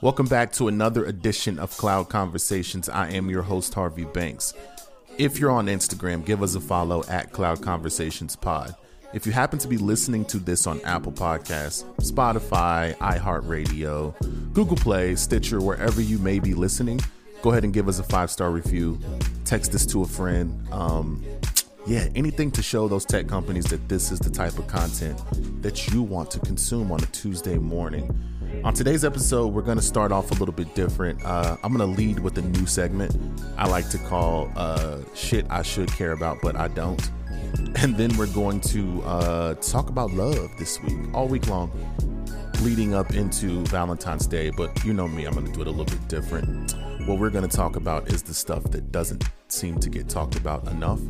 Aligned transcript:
Welcome 0.00 0.26
back 0.26 0.52
to 0.52 0.68
another 0.68 1.04
edition 1.06 1.58
of 1.58 1.76
Cloud 1.76 2.08
Conversations. 2.08 2.88
I 2.88 3.10
am 3.10 3.28
your 3.28 3.42
host, 3.42 3.74
Harvey 3.74 4.04
Banks. 4.04 4.54
If 5.18 5.40
you're 5.40 5.50
on 5.50 5.66
Instagram, 5.66 6.24
give 6.24 6.40
us 6.40 6.54
a 6.54 6.60
follow 6.60 7.02
at 7.08 7.32
Cloud 7.32 7.62
Conversations 7.62 8.36
Pod. 8.36 8.76
If 9.12 9.26
you 9.26 9.32
happen 9.32 9.58
to 9.58 9.66
be 9.66 9.76
listening 9.76 10.24
to 10.26 10.38
this 10.38 10.68
on 10.68 10.80
Apple 10.82 11.10
Podcasts, 11.10 11.82
Spotify, 11.96 12.96
iHeartRadio, 12.98 14.14
Google 14.52 14.76
Play, 14.76 15.16
Stitcher, 15.16 15.60
wherever 15.60 16.00
you 16.00 16.18
may 16.18 16.38
be 16.38 16.54
listening, 16.54 17.00
go 17.42 17.50
ahead 17.50 17.64
and 17.64 17.74
give 17.74 17.88
us 17.88 17.98
a 17.98 18.04
five 18.04 18.30
star 18.30 18.52
review. 18.52 19.00
Text 19.44 19.72
this 19.72 19.84
to 19.86 20.02
a 20.02 20.06
friend. 20.06 20.64
Um, 20.70 21.24
yeah, 21.88 22.06
anything 22.14 22.50
to 22.50 22.62
show 22.62 22.86
those 22.86 23.06
tech 23.06 23.26
companies 23.26 23.64
that 23.66 23.88
this 23.88 24.12
is 24.12 24.18
the 24.18 24.28
type 24.28 24.58
of 24.58 24.66
content 24.66 25.18
that 25.62 25.88
you 25.88 26.02
want 26.02 26.30
to 26.30 26.38
consume 26.40 26.92
on 26.92 27.02
a 27.02 27.06
Tuesday 27.06 27.56
morning. 27.56 28.14
On 28.62 28.74
today's 28.74 29.06
episode, 29.06 29.54
we're 29.54 29.62
going 29.62 29.78
to 29.78 29.82
start 29.82 30.12
off 30.12 30.30
a 30.30 30.34
little 30.34 30.52
bit 30.52 30.74
different. 30.74 31.24
Uh, 31.24 31.56
I'm 31.62 31.74
going 31.74 31.90
to 31.90 31.98
lead 31.98 32.18
with 32.18 32.36
a 32.36 32.42
new 32.42 32.66
segment 32.66 33.16
I 33.56 33.66
like 33.68 33.88
to 33.90 33.98
call 33.98 34.52
uh, 34.54 34.98
Shit 35.14 35.46
I 35.48 35.62
Should 35.62 35.90
Care 35.92 36.12
About, 36.12 36.38
but 36.42 36.56
I 36.56 36.68
Don't. 36.68 37.10
And 37.76 37.96
then 37.96 38.14
we're 38.18 38.32
going 38.34 38.60
to 38.62 39.02
uh, 39.04 39.54
talk 39.54 39.88
about 39.88 40.10
love 40.10 40.50
this 40.58 40.82
week, 40.82 40.98
all 41.14 41.26
week 41.26 41.48
long, 41.48 41.70
leading 42.60 42.94
up 42.94 43.14
into 43.14 43.64
Valentine's 43.66 44.26
Day. 44.26 44.50
But 44.50 44.84
you 44.84 44.92
know 44.92 45.08
me, 45.08 45.24
I'm 45.24 45.32
going 45.32 45.46
to 45.46 45.52
do 45.52 45.62
it 45.62 45.66
a 45.66 45.70
little 45.70 45.86
bit 45.86 46.06
different. 46.06 46.74
What 47.06 47.18
we're 47.18 47.30
going 47.30 47.48
to 47.48 47.56
talk 47.56 47.76
about 47.76 48.08
is 48.08 48.22
the 48.22 48.34
stuff 48.34 48.64
that 48.64 48.92
doesn't 48.92 49.24
seem 49.48 49.80
to 49.80 49.88
get 49.88 50.10
talked 50.10 50.36
about 50.36 50.66
enough. 50.68 51.00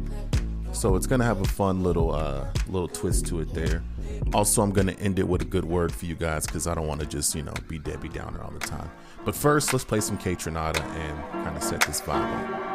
So 0.73 0.95
it's 0.97 1.07
gonna 1.07 1.25
have 1.25 1.41
a 1.41 1.45
fun 1.45 1.83
little 1.83 2.15
uh 2.15 2.47
little 2.69 2.89
twist 2.89 3.27
to 3.27 3.41
it 3.41 3.53
there. 3.55 3.83
Also, 4.33 4.63
I'm 4.63 4.71
gonna 4.71 4.93
end 4.93 5.19
it 5.19 5.27
with 5.27 5.43
a 5.43 5.47
good 5.47 5.65
word 5.65 5.93
for 5.93 6.07
you 6.07 6.15
guys 6.15 6.47
because 6.47 6.67
I 6.67 6.75
don't 6.75 6.87
want 6.87 7.01
to 7.01 7.07
just 7.07 7.35
you 7.35 7.43
know 7.43 7.55
be 7.69 7.79
Debbie 7.79 8.09
Downer 8.09 8.41
all 8.43 8.51
the 8.51 8.61
time. 8.61 8.91
But 9.25 9.35
first, 9.35 9.73
let's 9.73 9.85
play 9.85 10.01
some 10.01 10.19
Kaytranada 10.19 10.81
and 10.81 11.45
kind 11.45 11.57
of 11.57 11.63
set 11.63 11.81
this 11.83 12.01
vibe 12.01 12.55
up. 12.55 12.68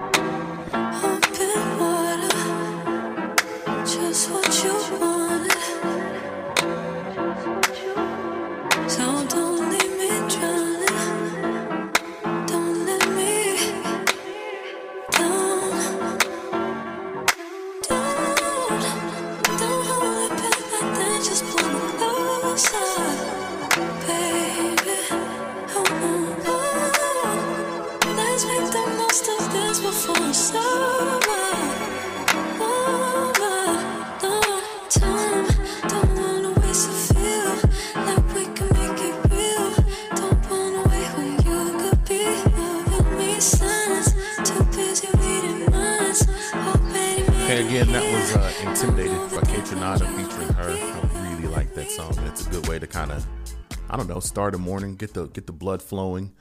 I 53.89 53.97
don't 53.97 54.07
know, 54.07 54.19
start 54.19 54.55
a 54.55 54.57
morning, 54.57 54.95
get 54.95 55.13
the 55.13 55.27
get 55.27 55.47
the 55.47 55.53
blood 55.53 55.81
flowing. 55.81 56.33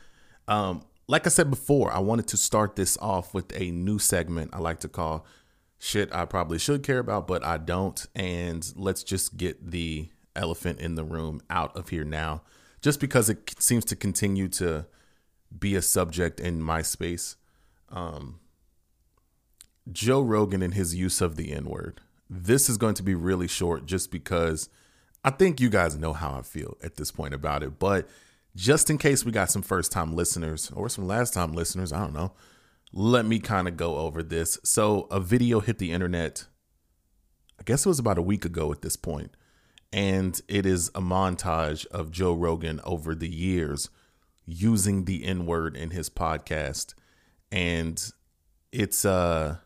Um, 0.49 0.85
like 1.09 1.27
I 1.27 1.31
said 1.31 1.51
before, 1.51 1.93
I 1.93 1.99
wanted 1.99 2.29
to 2.29 2.37
start 2.37 2.77
this 2.77 2.97
off 2.99 3.35
with 3.35 3.53
a 3.61 3.71
new 3.71 3.99
segment 3.99 4.51
I 4.55 4.59
like 4.59 4.81
to 4.81 4.89
call 4.89 5.27
"Shit 5.79 6.15
I 6.15 6.25
Probably 6.25 6.59
Should 6.59 6.83
Care 6.83 6.99
About, 7.01 7.27
but 7.27 7.45
I 7.45 7.59
Don't." 7.59 8.07
And 8.15 8.73
let's 8.77 9.03
just 9.03 9.37
get 9.37 9.71
the 9.71 10.09
elephant 10.35 10.81
in 10.81 10.95
the 10.95 11.05
room 11.05 11.43
out 11.51 11.77
of 11.77 11.91
here 11.91 12.05
now, 12.05 12.43
just 12.81 13.01
because 13.01 13.29
it 13.29 13.55
seems 13.61 13.85
to 13.87 13.97
continue 13.97 14.49
to 14.49 14.87
be 15.59 15.75
a 15.77 15.83
subject 15.83 16.41
in 16.41 16.63
my 16.63 16.83
space. 16.83 17.37
Joe 19.91 20.23
Rogan 20.23 20.63
and 20.63 20.75
his 20.75 20.95
use 20.95 21.21
of 21.21 21.37
the 21.37 21.53
N 21.53 21.67
word. 21.67 22.01
This 22.31 22.71
is 22.71 22.79
going 22.79 22.95
to 22.95 23.03
be 23.03 23.15
really 23.15 23.49
short 23.49 23.85
just 23.85 24.11
because 24.11 24.69
I 25.25 25.31
think 25.31 25.61
you 25.61 25.71
guys 25.71 25.97
know 25.97 26.13
how 26.13 26.33
I 26.33 26.43
feel 26.43 26.77
at 26.83 26.97
this 26.97 27.11
point 27.11 27.35
about 27.35 27.63
it. 27.63 27.79
But 27.79 28.09
just 28.57 28.91
in 28.91 28.99
case 28.99 29.25
we 29.25 29.33
got 29.33 29.51
some 29.51 29.63
first 29.63 29.93
time 29.93 30.15
listeners 30.15 30.71
or 30.75 30.89
some 30.89 31.07
last 31.07 31.35
time 31.35 31.53
listeners, 31.53 31.93
I 31.93 32.01
don't 32.01 32.13
know, 32.13 32.33
let 32.93 33.25
me 33.25 33.39
kind 33.39 33.69
of 33.69 33.77
go 33.77 33.99
over 33.99 34.23
this. 34.23 34.59
So, 34.65 35.07
a 35.11 35.21
video 35.21 35.61
hit 35.61 35.79
the 35.79 35.93
internet, 35.93 36.47
I 37.59 37.63
guess 37.65 37.87
it 37.87 37.89
was 37.89 37.99
about 37.99 38.19
a 38.19 38.23
week 38.23 38.45
ago 38.45 38.71
at 38.73 38.83
this 38.83 38.97
point, 38.97 39.31
and 39.93 40.41
it 40.49 40.67
is 40.67 40.89
a 40.89 41.01
montage 41.01 41.87
of 41.87 42.11
Joe 42.11 42.35
Rogan 42.35 42.81
over 42.85 43.15
the 43.15 43.31
years 43.31 43.89
using 44.45 45.05
the 45.05 45.25
N 45.25 45.47
word 45.47 45.77
in 45.77 45.91
his 45.91 46.11
podcast. 46.11 46.95
And 47.51 48.03
it's 48.73 49.05
uh 49.05 49.57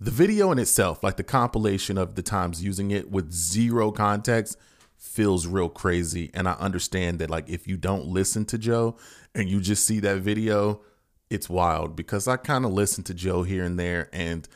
the 0.00 0.10
video 0.10 0.50
in 0.50 0.58
itself, 0.58 1.02
like 1.02 1.16
the 1.16 1.24
compilation 1.24 1.98
of 1.98 2.14
the 2.14 2.22
times 2.22 2.64
using 2.64 2.90
it 2.90 3.10
with 3.10 3.32
zero 3.32 3.92
context, 3.92 4.56
feels 4.96 5.46
real 5.46 5.68
crazy. 5.68 6.30
And 6.32 6.48
I 6.48 6.52
understand 6.54 7.18
that, 7.18 7.28
like, 7.28 7.48
if 7.48 7.68
you 7.68 7.76
don't 7.76 8.06
listen 8.06 8.46
to 8.46 8.58
Joe 8.58 8.96
and 9.34 9.48
you 9.48 9.60
just 9.60 9.84
see 9.84 10.00
that 10.00 10.18
video, 10.18 10.80
it's 11.28 11.48
wild 11.48 11.96
because 11.96 12.26
I 12.26 12.36
kind 12.36 12.64
of 12.64 12.72
listened 12.72 13.06
to 13.06 13.14
Joe 13.14 13.42
here 13.42 13.64
and 13.64 13.78
there 13.78 14.08
and 14.12 14.48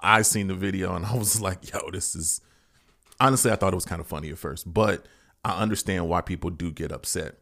I 0.00 0.22
seen 0.22 0.48
the 0.48 0.54
video 0.54 0.94
and 0.94 1.04
I 1.06 1.14
was 1.14 1.40
like, 1.40 1.72
yo, 1.72 1.90
this 1.90 2.14
is 2.16 2.40
honestly, 3.20 3.50
I 3.50 3.56
thought 3.56 3.72
it 3.72 3.76
was 3.76 3.84
kind 3.84 4.00
of 4.00 4.06
funny 4.06 4.30
at 4.30 4.38
first, 4.38 4.72
but 4.72 5.06
I 5.44 5.60
understand 5.60 6.08
why 6.08 6.22
people 6.22 6.50
do 6.50 6.70
get 6.70 6.90
upset. 6.90 7.36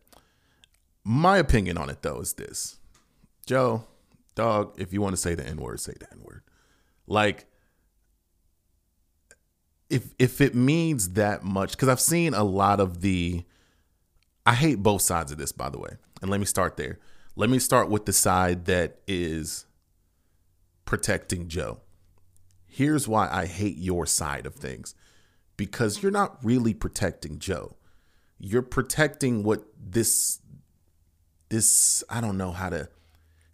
My 1.05 1.39
opinion 1.39 1.79
on 1.79 1.91
it, 1.91 2.03
though, 2.03 2.21
is 2.21 2.35
this 2.35 2.79
Joe, 3.47 3.85
dog, 4.35 4.75
if 4.79 4.93
you 4.93 5.01
want 5.01 5.15
to 5.15 5.21
say 5.21 5.35
the 5.35 5.47
N 5.47 5.59
word, 5.59 5.81
say 5.81 5.95
the 5.99 6.11
N 6.13 6.21
word. 6.23 6.43
Like, 7.07 7.47
if 9.91 10.15
if 10.19 10.41
it 10.41 10.55
means 10.55 11.11
that 11.13 11.45
much, 11.45 11.73
because 11.73 11.89
I've 11.89 12.01
seen 12.01 12.35
a 12.35 12.45
lot 12.45 12.81
of 12.81 13.01
the. 13.01 13.45
I 14.47 14.55
hate 14.55 14.83
both 14.83 15.03
sides 15.03 15.33
of 15.33 15.39
this, 15.39 15.53
by 15.53 15.71
the 15.71 15.79
way, 15.79 15.97
and 16.21 16.31
let 16.31 16.39
me 16.41 16.47
start 16.47 16.77
there. 16.77 16.99
Let 17.37 17.51
me 17.51 17.59
start 17.59 17.89
with 17.89 18.05
the 18.05 18.13
side 18.13 18.67
that 18.67 18.99
is 19.07 19.67
protecting 20.85 21.49
Joe. 21.49 21.81
Here's 22.67 23.09
why 23.09 23.29
I 23.31 23.47
hate 23.47 23.77
your 23.77 24.05
side 24.07 24.47
of 24.47 24.55
things, 24.55 24.95
because 25.57 26.03
you're 26.03 26.13
not 26.13 26.45
really 26.45 26.75
protecting 26.75 27.39
Joe. 27.39 27.77
You're 28.39 28.63
protecting 28.63 29.43
what 29.45 29.65
this 29.79 30.41
this 31.49 32.03
I 32.11 32.21
don't 32.21 32.37
know 32.37 32.53
how 32.53 32.71
to 32.71 32.89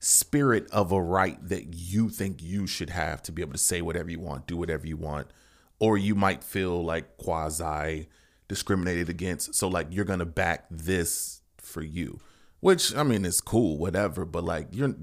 spirit 0.00 0.68
of 0.70 0.90
a 0.90 1.00
right 1.00 1.38
that 1.46 1.74
you 1.74 2.08
think 2.08 2.42
you 2.42 2.66
should 2.66 2.90
have 2.90 3.22
to 3.22 3.30
be 3.30 3.42
able 3.42 3.52
to 3.52 3.58
say 3.58 3.82
whatever 3.82 4.10
you 4.10 4.18
want, 4.18 4.46
do 4.46 4.56
whatever 4.56 4.86
you 4.86 4.96
want, 4.96 5.28
or 5.78 5.98
you 5.98 6.14
might 6.14 6.42
feel 6.42 6.82
like 6.82 7.18
quasi 7.18 8.08
discriminated 8.48 9.08
against. 9.10 9.54
So 9.54 9.68
like 9.68 9.88
you're 9.90 10.06
gonna 10.06 10.24
back 10.24 10.64
this 10.70 11.42
for 11.58 11.82
you, 11.82 12.18
which 12.60 12.96
I 12.96 13.02
mean 13.02 13.26
is 13.26 13.42
cool, 13.42 13.76
whatever. 13.76 14.24
But 14.24 14.42
like 14.42 14.68
you're, 14.72 14.94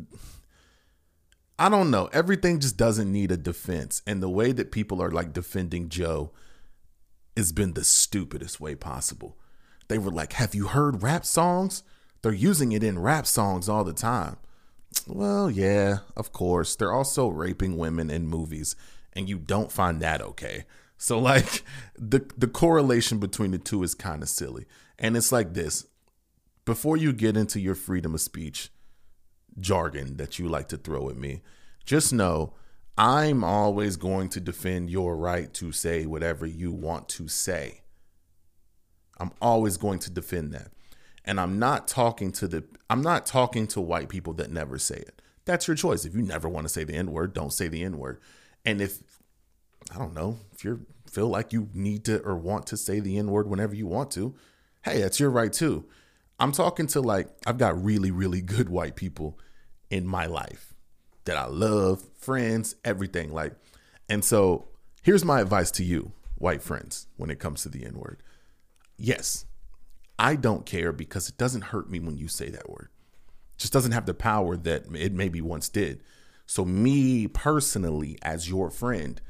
I 1.60 1.70
don't 1.70 1.92
know. 1.92 2.10
Everything 2.12 2.60
just 2.60 2.76
doesn't 2.76 3.12
need 3.12 3.32
a 3.32 3.38
defense, 3.38 4.02
and 4.08 4.22
the 4.22 4.30
way 4.30 4.52
that 4.52 4.72
people 4.72 5.02
are 5.02 5.12
like 5.12 5.32
defending 5.32 5.90
Joe 5.90 6.32
has 7.36 7.52
been 7.52 7.74
the 7.74 7.84
stupidest 7.84 8.60
way 8.60 8.74
possible. 8.74 9.38
They 9.90 10.00
were 10.00 10.12
like, 10.12 10.34
"Have 10.34 10.56
you 10.56 10.68
heard 10.68 11.04
rap 11.04 11.24
songs? 11.24 11.84
They're 12.24 12.34
using 12.34 12.72
it 12.72 12.84
in 12.84 12.98
rap 12.98 13.28
songs 13.28 13.70
all 13.70 13.84
the 13.84 13.94
time." 13.94 14.38
Well, 15.06 15.50
yeah, 15.50 16.00
of 16.16 16.32
course. 16.32 16.76
They're 16.76 16.94
also 16.94 17.28
raping 17.28 17.78
women 17.78 18.10
in 18.10 18.28
movies, 18.28 18.76
and 19.14 19.30
you 19.30 19.38
don't 19.38 19.72
find 19.72 20.02
that 20.02 20.22
okay. 20.22 20.66
So 20.98 21.20
like 21.32 21.64
the 21.98 22.26
the 22.38 22.48
correlation 22.48 23.20
between 23.20 23.52
the 23.52 23.58
two 23.58 23.84
is 23.84 23.94
kind 23.94 24.24
of 24.24 24.30
silly. 24.30 24.66
And 25.00 25.16
it's 25.16 25.32
like 25.32 25.54
this. 25.54 25.86
Before 26.66 26.98
you 26.98 27.14
get 27.14 27.38
into 27.38 27.60
your 27.60 27.76
freedom 27.76 28.14
of 28.14 28.22
speech 28.22 28.70
jargon 29.60 30.18
that 30.18 30.38
you 30.38 30.50
like 30.50 30.68
to 30.70 30.78
throw 30.78 31.10
at 31.10 31.16
me, 31.16 31.42
just 31.86 32.12
know 32.12 32.54
I'm 32.98 33.44
always 33.44 33.96
going 33.96 34.30
to 34.30 34.40
defend 34.40 34.90
your 34.90 35.16
right 35.16 35.54
to 35.56 35.72
say 35.72 36.06
whatever 36.06 36.46
you 36.46 36.72
want 36.72 37.08
to 37.10 37.28
say. 37.28 37.82
I'm 39.20 39.32
always 39.42 39.78
going 39.78 40.00
to 40.00 40.12
defend 40.12 40.52
that. 40.54 40.72
And 41.28 41.40
I'm 41.40 41.60
not 41.60 41.88
talking 41.88 42.32
to 42.34 42.48
the 42.48 42.64
I'm 42.90 43.02
not 43.02 43.26
talking 43.26 43.68
to 43.68 43.82
white 43.82 44.10
people 44.10 44.34
that 44.36 44.50
never 44.50 44.80
say 44.80 44.96
it. 44.96 45.22
That's 45.46 45.68
your 45.68 45.76
choice. 45.76 46.06
If 46.06 46.16
you 46.16 46.22
never 46.22 46.50
want 46.50 46.66
to 46.66 46.74
say 46.74 46.84
the 46.84 46.96
N-word, 46.96 47.34
don't 47.34 47.54
say 47.54 47.68
the 47.68 47.84
N-word. 47.84 48.20
And 48.66 48.82
if 48.82 49.02
I 49.94 49.98
don't 49.98 50.14
know, 50.14 50.40
if 50.54 50.64
you 50.64 50.86
feel 51.10 51.28
like 51.28 51.54
you 51.54 51.70
need 51.74 52.06
to 52.06 52.22
or 52.22 52.36
want 52.36 52.66
to 52.68 52.78
say 52.78 53.00
the 53.00 53.18
N-word 53.18 53.50
whenever 53.50 53.76
you 53.76 53.88
want 53.88 54.10
to, 54.12 54.36
hey, 54.84 55.02
that's 55.02 55.20
your 55.20 55.30
right 55.30 55.52
too. 55.52 55.86
I'm 56.40 56.52
talking 56.52 56.88
to 56.88 57.02
like, 57.02 57.28
I've 57.46 57.58
got 57.58 57.84
really, 57.84 58.12
really 58.12 58.42
good 58.42 58.70
white 58.70 58.96
people 58.96 59.38
in 59.90 60.06
my 60.06 60.28
life 60.28 60.74
that 61.26 61.36
I 61.36 61.48
love, 61.48 62.04
friends, 62.18 62.76
everything. 62.86 63.34
Like, 63.34 63.54
and 64.08 64.24
so 64.24 64.68
here's 65.02 65.26
my 65.26 65.42
advice 65.42 65.72
to 65.72 65.84
you, 65.84 66.14
white 66.36 66.62
friends, 66.62 67.08
when 67.18 67.30
it 67.30 67.40
comes 67.40 67.64
to 67.64 67.70
the 67.70 67.86
N 67.86 67.96
word. 67.96 68.22
Yes, 68.98 69.46
I 70.20 70.36
don't 70.36 70.66
care 70.66 70.92
because 70.92 71.30
it 71.30 71.38
doesn't 71.38 71.66
hurt 71.66 71.90
me 71.90 72.00
when 72.00 72.18
you 72.18 72.28
say 72.28 72.50
that 72.50 72.70
word. 72.70 72.90
It 73.56 73.60
just 73.60 73.74
doesn't 73.74 73.92
have 73.92 74.06
the 74.06 74.14
power 74.14 74.58
that 74.58 74.86
it 74.94 75.14
maybe 75.14 75.42
once 75.42 75.70
did. 75.70 76.02
So, 76.46 76.64
me 76.64 77.28
personally, 77.28 78.18
as 78.22 78.50
your 78.50 78.70
friend, 78.70 79.22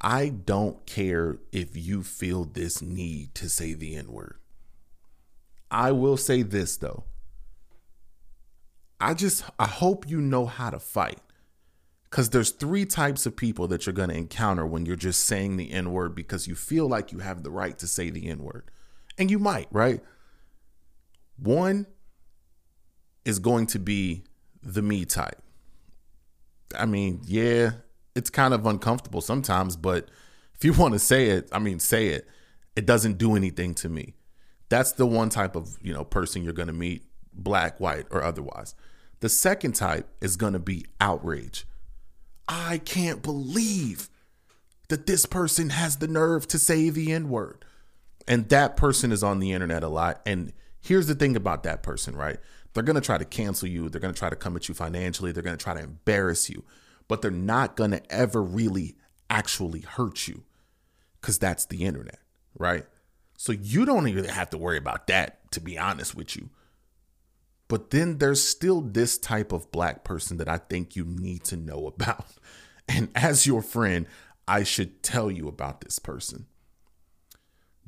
I 0.00 0.28
don't 0.28 0.86
care 0.86 1.38
if 1.50 1.76
you 1.76 2.02
feel 2.02 2.44
this 2.44 2.80
need 2.80 3.34
to 3.34 3.48
say 3.48 3.74
the 3.74 3.96
N 3.96 4.12
word. 4.12 4.38
I 5.70 5.92
will 5.92 6.16
say 6.16 6.42
this 6.42 6.76
though. 6.76 7.04
I 9.00 9.14
just 9.14 9.44
I 9.58 9.66
hope 9.66 10.08
you 10.08 10.20
know 10.20 10.46
how 10.46 10.70
to 10.70 10.78
fight. 10.78 11.20
Cuz 12.10 12.30
there's 12.30 12.50
three 12.50 12.86
types 12.86 13.26
of 13.26 13.36
people 13.36 13.68
that 13.68 13.84
you're 13.84 13.92
going 13.92 14.08
to 14.08 14.16
encounter 14.16 14.64
when 14.64 14.86
you're 14.86 14.96
just 14.96 15.24
saying 15.24 15.56
the 15.56 15.72
N 15.72 15.92
word 15.92 16.14
because 16.14 16.46
you 16.46 16.54
feel 16.54 16.88
like 16.88 17.12
you 17.12 17.18
have 17.18 17.42
the 17.42 17.50
right 17.50 17.78
to 17.78 17.86
say 17.86 18.08
the 18.08 18.28
N 18.28 18.38
word. 18.38 18.70
And 19.18 19.30
you 19.30 19.38
might, 19.38 19.66
right? 19.70 20.00
One 21.38 21.86
is 23.24 23.38
going 23.38 23.66
to 23.66 23.78
be 23.78 24.24
the 24.62 24.82
me 24.82 25.04
type. 25.04 25.42
I 26.76 26.86
mean, 26.86 27.20
yeah, 27.24 27.72
it's 28.14 28.30
kind 28.30 28.54
of 28.54 28.66
uncomfortable 28.66 29.20
sometimes, 29.20 29.76
but 29.76 30.08
if 30.54 30.64
you 30.64 30.72
want 30.78 30.94
to 30.94 30.98
say 30.98 31.28
it, 31.28 31.48
I 31.52 31.58
mean, 31.58 31.78
say 31.78 32.08
it. 32.08 32.26
It 32.76 32.86
doesn't 32.86 33.18
do 33.18 33.34
anything 33.34 33.74
to 33.76 33.88
me. 33.88 34.14
That's 34.68 34.92
the 34.92 35.06
one 35.06 35.30
type 35.30 35.56
of, 35.56 35.76
you 35.82 35.92
know, 35.92 36.04
person 36.04 36.44
you're 36.44 36.52
going 36.52 36.68
to 36.68 36.74
meet, 36.74 37.04
black, 37.32 37.80
white, 37.80 38.06
or 38.10 38.22
otherwise. 38.22 38.74
The 39.20 39.28
second 39.28 39.72
type 39.72 40.06
is 40.20 40.36
going 40.36 40.52
to 40.52 40.58
be 40.58 40.86
outrage. 41.00 41.66
I 42.46 42.78
can't 42.78 43.22
believe 43.22 44.08
that 44.88 45.06
this 45.06 45.26
person 45.26 45.70
has 45.70 45.96
the 45.96 46.08
nerve 46.08 46.46
to 46.48 46.58
say 46.58 46.88
the 46.90 47.12
N 47.12 47.28
word. 47.28 47.64
And 48.28 48.48
that 48.50 48.76
person 48.76 49.10
is 49.10 49.24
on 49.24 49.40
the 49.40 49.52
internet 49.52 49.82
a 49.82 49.88
lot. 49.88 50.20
And 50.26 50.52
here's 50.80 51.06
the 51.06 51.14
thing 51.14 51.34
about 51.34 51.62
that 51.64 51.82
person, 51.82 52.14
right? 52.14 52.38
They're 52.74 52.82
going 52.82 52.94
to 52.94 53.00
try 53.00 53.18
to 53.18 53.24
cancel 53.24 53.68
you. 53.68 53.88
They're 53.88 54.00
going 54.00 54.12
to 54.12 54.18
try 54.18 54.28
to 54.28 54.36
come 54.36 54.54
at 54.54 54.68
you 54.68 54.74
financially. 54.74 55.32
They're 55.32 55.42
going 55.42 55.56
to 55.56 55.62
try 55.62 55.74
to 55.74 55.82
embarrass 55.82 56.50
you, 56.50 56.62
but 57.08 57.22
they're 57.22 57.30
not 57.30 57.74
going 57.74 57.92
to 57.92 58.12
ever 58.12 58.42
really 58.42 58.96
actually 59.30 59.80
hurt 59.80 60.28
you 60.28 60.44
because 61.20 61.38
that's 61.38 61.66
the 61.66 61.84
internet, 61.84 62.20
right? 62.58 62.84
So 63.38 63.52
you 63.52 63.86
don't 63.86 64.08
even 64.08 64.24
have 64.24 64.50
to 64.50 64.58
worry 64.58 64.76
about 64.76 65.06
that, 65.06 65.50
to 65.52 65.60
be 65.60 65.78
honest 65.78 66.14
with 66.14 66.36
you. 66.36 66.50
But 67.66 67.90
then 67.90 68.18
there's 68.18 68.42
still 68.42 68.80
this 68.80 69.18
type 69.18 69.52
of 69.52 69.70
black 69.70 70.04
person 70.04 70.36
that 70.38 70.48
I 70.48 70.58
think 70.58 70.96
you 70.96 71.04
need 71.04 71.44
to 71.44 71.56
know 71.56 71.86
about. 71.94 72.26
And 72.88 73.08
as 73.14 73.46
your 73.46 73.62
friend, 73.62 74.06
I 74.46 74.64
should 74.64 75.02
tell 75.02 75.30
you 75.30 75.48
about 75.48 75.80
this 75.80 75.98
person. 75.98 76.46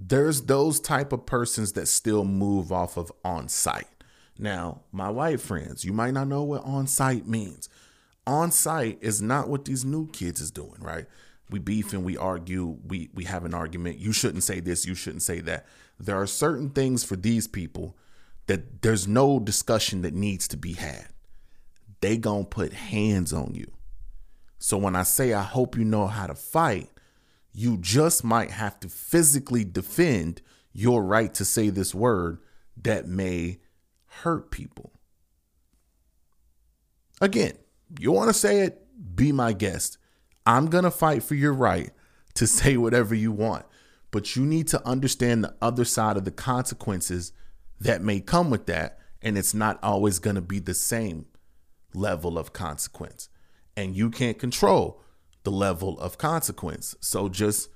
There's 0.02 0.42
those 0.42 0.80
type 0.80 1.12
of 1.12 1.26
persons 1.26 1.72
that 1.72 1.86
still 1.86 2.24
move 2.24 2.72
off 2.72 2.96
of 2.96 3.12
on 3.22 3.48
site. 3.48 3.86
Now, 4.38 4.80
my 4.92 5.10
white 5.10 5.42
friends, 5.42 5.84
you 5.84 5.92
might 5.92 6.14
not 6.14 6.26
know 6.26 6.42
what 6.42 6.64
on 6.64 6.86
site 6.86 7.26
means. 7.26 7.68
On 8.26 8.50
site 8.50 8.96
is 9.02 9.20
not 9.20 9.50
what 9.50 9.66
these 9.66 9.84
new 9.84 10.08
kids 10.08 10.40
is 10.40 10.50
doing, 10.50 10.78
right? 10.80 11.04
We 11.50 11.58
beef 11.58 11.92
and 11.92 12.02
we 12.02 12.16
argue, 12.16 12.78
we 12.86 13.10
we 13.12 13.24
have 13.24 13.44
an 13.44 13.52
argument. 13.52 13.98
You 13.98 14.12
shouldn't 14.12 14.42
say 14.42 14.60
this, 14.60 14.86
you 14.86 14.94
shouldn't 14.94 15.22
say 15.22 15.40
that. 15.40 15.66
There 15.98 16.18
are 16.18 16.26
certain 16.26 16.70
things 16.70 17.04
for 17.04 17.16
these 17.16 17.46
people 17.46 17.94
that 18.46 18.80
there's 18.80 19.06
no 19.06 19.38
discussion 19.38 20.00
that 20.02 20.14
needs 20.14 20.48
to 20.48 20.56
be 20.56 20.72
had. 20.72 21.08
They 22.00 22.16
going 22.16 22.44
to 22.44 22.48
put 22.48 22.72
hands 22.72 23.34
on 23.34 23.54
you. 23.54 23.70
So 24.58 24.78
when 24.78 24.96
I 24.96 25.02
say 25.02 25.34
I 25.34 25.42
hope 25.42 25.76
you 25.76 25.84
know 25.84 26.06
how 26.06 26.26
to 26.26 26.34
fight, 26.34 26.88
you 27.52 27.76
just 27.76 28.22
might 28.24 28.50
have 28.50 28.78
to 28.80 28.88
physically 28.88 29.64
defend 29.64 30.42
your 30.72 31.02
right 31.02 31.32
to 31.34 31.44
say 31.44 31.70
this 31.70 31.94
word 31.94 32.38
that 32.76 33.06
may 33.06 33.58
hurt 34.06 34.50
people. 34.50 34.92
Again, 37.20 37.52
you 37.98 38.12
want 38.12 38.28
to 38.28 38.34
say 38.34 38.60
it, 38.60 38.86
be 39.14 39.32
my 39.32 39.52
guest. 39.52 39.98
I'm 40.46 40.66
going 40.66 40.84
to 40.84 40.90
fight 40.90 41.22
for 41.22 41.34
your 41.34 41.52
right 41.52 41.90
to 42.34 42.46
say 42.46 42.76
whatever 42.76 43.14
you 43.14 43.32
want, 43.32 43.66
but 44.10 44.36
you 44.36 44.44
need 44.44 44.68
to 44.68 44.86
understand 44.86 45.44
the 45.44 45.54
other 45.60 45.84
side 45.84 46.16
of 46.16 46.24
the 46.24 46.30
consequences 46.30 47.32
that 47.80 48.02
may 48.02 48.20
come 48.20 48.50
with 48.50 48.66
that. 48.66 48.98
And 49.22 49.36
it's 49.36 49.52
not 49.52 49.78
always 49.82 50.18
going 50.18 50.36
to 50.36 50.42
be 50.42 50.60
the 50.60 50.72
same 50.72 51.26
level 51.92 52.38
of 52.38 52.52
consequence. 52.52 53.28
And 53.76 53.94
you 53.94 54.08
can't 54.10 54.38
control 54.38 55.02
the 55.42 55.50
level 55.50 55.98
of 55.98 56.18
consequence. 56.18 56.94
So 57.00 57.28
just 57.28 57.68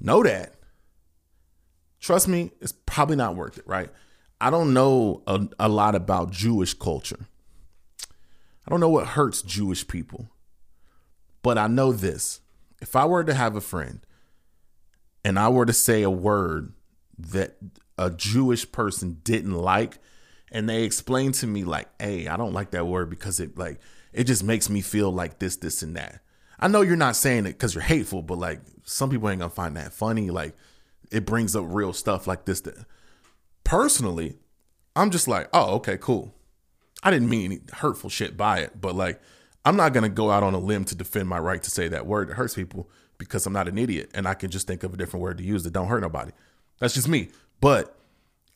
know 0.00 0.22
that. 0.22 0.54
Trust 2.00 2.28
me, 2.28 2.52
it's 2.60 2.72
probably 2.86 3.16
not 3.16 3.36
worth 3.36 3.58
it, 3.58 3.66
right? 3.66 3.90
I 4.40 4.50
don't 4.50 4.72
know 4.72 5.22
a, 5.26 5.48
a 5.58 5.68
lot 5.68 5.94
about 5.94 6.30
Jewish 6.30 6.74
culture. 6.74 7.26
I 8.66 8.70
don't 8.70 8.80
know 8.80 8.88
what 8.88 9.08
hurts 9.08 9.42
Jewish 9.42 9.86
people. 9.86 10.28
But 11.42 11.58
I 11.58 11.66
know 11.66 11.92
this. 11.92 12.40
If 12.80 12.94
I 12.94 13.06
were 13.06 13.24
to 13.24 13.34
have 13.34 13.56
a 13.56 13.60
friend 13.60 14.00
and 15.24 15.38
I 15.38 15.48
were 15.48 15.66
to 15.66 15.72
say 15.72 16.02
a 16.02 16.10
word 16.10 16.72
that 17.18 17.56
a 17.96 18.10
Jewish 18.10 18.70
person 18.70 19.20
didn't 19.24 19.54
like, 19.54 19.98
and 20.52 20.68
they 20.68 20.84
explained 20.84 21.34
to 21.34 21.46
me, 21.46 21.64
like, 21.64 21.88
hey, 22.00 22.28
I 22.28 22.36
don't 22.36 22.52
like 22.52 22.70
that 22.70 22.86
word 22.86 23.10
because 23.10 23.40
it 23.40 23.58
like 23.58 23.80
it 24.12 24.24
just 24.24 24.42
makes 24.42 24.70
me 24.70 24.80
feel 24.80 25.10
like 25.10 25.38
this, 25.38 25.56
this, 25.56 25.82
and 25.82 25.96
that. 25.96 26.20
I 26.58 26.68
know 26.68 26.80
you're 26.80 26.96
not 26.96 27.16
saying 27.16 27.46
it 27.46 27.52
because 27.52 27.74
you're 27.74 27.82
hateful, 27.82 28.22
but 28.22 28.38
like 28.38 28.60
some 28.84 29.10
people 29.10 29.28
ain't 29.28 29.40
gonna 29.40 29.50
find 29.50 29.76
that 29.76 29.92
funny. 29.92 30.30
Like 30.30 30.56
it 31.10 31.24
brings 31.24 31.54
up 31.54 31.64
real 31.68 31.92
stuff 31.92 32.26
like 32.26 32.44
this. 32.44 32.60
That 32.62 32.74
personally, 33.64 34.36
I'm 34.96 35.10
just 35.10 35.28
like, 35.28 35.48
oh, 35.52 35.76
okay, 35.76 35.96
cool. 35.96 36.34
I 37.02 37.10
didn't 37.10 37.30
mean 37.30 37.52
any 37.52 37.60
hurtful 37.72 38.10
shit 38.10 38.36
by 38.36 38.60
it, 38.60 38.80
but 38.80 38.94
like 38.94 39.20
I'm 39.64 39.76
not 39.76 39.92
gonna 39.92 40.08
go 40.08 40.30
out 40.30 40.42
on 40.42 40.54
a 40.54 40.58
limb 40.58 40.84
to 40.86 40.94
defend 40.94 41.28
my 41.28 41.38
right 41.38 41.62
to 41.62 41.70
say 41.70 41.88
that 41.88 42.06
word 42.06 42.28
that 42.28 42.34
hurts 42.34 42.54
people 42.54 42.90
because 43.18 43.46
I'm 43.46 43.52
not 43.52 43.68
an 43.68 43.78
idiot 43.78 44.10
and 44.14 44.26
I 44.26 44.34
can 44.34 44.50
just 44.50 44.66
think 44.66 44.82
of 44.82 44.94
a 44.94 44.96
different 44.96 45.22
word 45.22 45.38
to 45.38 45.44
use 45.44 45.64
that 45.64 45.72
don't 45.72 45.88
hurt 45.88 46.02
nobody. 46.02 46.32
That's 46.80 46.94
just 46.94 47.08
me. 47.08 47.28
But 47.60 47.96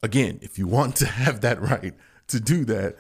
again, 0.03 0.39
if 0.43 0.59
you 0.59 0.67
want 0.67 0.97
to 0.97 1.07
have 1.23 1.41
that 1.43 1.61
right 1.61 1.95
to 2.29 2.41
do 2.41 2.65
that, 2.67 2.97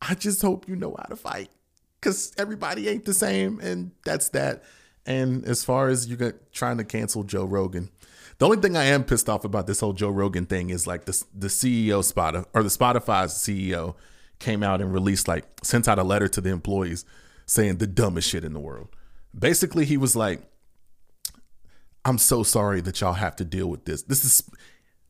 I 0.00 0.14
just 0.14 0.40
hope 0.42 0.68
you 0.68 0.76
know 0.76 0.94
how 0.98 1.04
to 1.04 1.16
fight 1.16 1.50
because 2.00 2.32
everybody 2.38 2.88
ain't 2.88 3.04
the 3.04 3.14
same, 3.14 3.60
and 3.60 3.92
that's 4.04 4.28
that. 4.30 4.64
And 5.04 5.44
as 5.44 5.64
far 5.64 5.88
as 5.88 6.08
you 6.08 6.16
got 6.16 6.34
trying 6.52 6.78
to 6.78 6.84
cancel 6.84 7.22
Joe 7.22 7.44
Rogan, 7.44 7.90
the 8.38 8.44
only 8.44 8.58
thing 8.58 8.76
I 8.76 8.84
am 8.84 9.04
pissed 9.04 9.28
off 9.28 9.44
about 9.44 9.66
this 9.66 9.80
whole 9.80 9.92
Joe 9.92 10.10
Rogan 10.10 10.46
thing 10.46 10.70
is 10.70 10.86
like 10.86 11.04
the 11.04 11.24
the 11.34 11.48
CEO 11.48 12.04
spot 12.04 12.48
or 12.54 12.62
the 12.62 12.68
Spotify's 12.68 13.32
CEO 13.32 13.94
came 14.38 14.62
out 14.62 14.80
and 14.80 14.92
released 14.92 15.28
like 15.28 15.46
sent 15.62 15.88
out 15.88 15.98
a 15.98 16.02
letter 16.02 16.28
to 16.28 16.40
the 16.40 16.50
employees 16.50 17.04
saying 17.46 17.78
the 17.78 17.86
dumbest 17.86 18.28
shit 18.28 18.44
in 18.44 18.52
the 18.52 18.60
world. 18.60 18.88
Basically, 19.38 19.84
he 19.84 19.96
was 19.96 20.16
like, 20.16 20.42
"I'm 22.04 22.18
so 22.18 22.42
sorry 22.42 22.80
that 22.82 23.00
y'all 23.00 23.14
have 23.14 23.36
to 23.36 23.44
deal 23.44 23.68
with 23.68 23.84
this. 23.84 24.02
This 24.02 24.24
is 24.24 24.42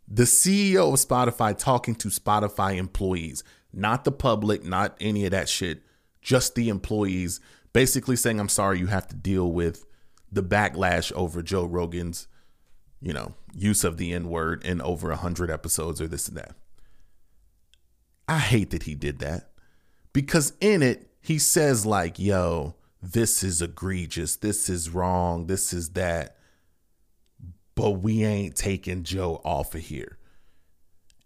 the 0.07 0.25
CEO 0.25 0.93
of 0.93 1.01
Spotify 1.01 1.57
talking 1.57 1.95
to 1.97 2.09
Spotify 2.09 2.77
employees, 2.77 3.43
not 3.73 4.05
the 4.05 4.13
public, 4.13 4.65
not 4.65 4.97
any 5.01 5.25
of 5.25 5.33
that 5.33 5.49
shit, 5.49 5.83
just 6.27 6.57
the 6.57 6.69
employees, 6.69 7.39
basically 7.73 8.17
saying, 8.17 8.41
I'm 8.41 8.49
sorry 8.49 8.81
you 8.81 8.89
have 8.89 9.07
to 9.09 9.15
deal 9.15 9.53
with 9.53 9.87
the 10.33 10.43
backlash 10.43 11.13
over 11.13 11.41
Joe 11.41 11.65
Rogan's, 11.65 12.27
you 13.01 13.13
know, 13.13 13.35
use 13.55 13.85
of 13.85 13.97
the 13.97 14.13
N 14.13 14.29
word 14.29 14.65
in 14.65 14.83
over 14.83 15.09
100 15.11 15.53
episodes 15.53 16.01
or 16.01 16.09
this 16.09 16.27
and 16.27 16.37
that. 16.37 16.57
I 18.27 18.39
hate 18.39 18.71
that 18.71 18.83
he 18.83 18.97
did 18.97 19.21
that 19.21 19.51
because 20.13 20.53
in 20.61 20.83
it, 20.83 21.09
he 21.21 21.39
says, 21.39 21.87
like, 21.87 22.19
yo, 22.19 22.75
this 23.01 23.45
is 23.45 23.63
egregious. 23.63 24.35
This 24.35 24.69
is 24.69 24.91
wrong. 24.91 25.47
This 25.47 25.73
is 25.73 25.91
that 25.91 26.37
but 27.77 27.91
we 27.91 28.25
ain't 28.25 28.57
taking 28.57 29.05
Joe 29.05 29.41
off 29.45 29.75
of 29.75 29.83
here. 29.83 30.16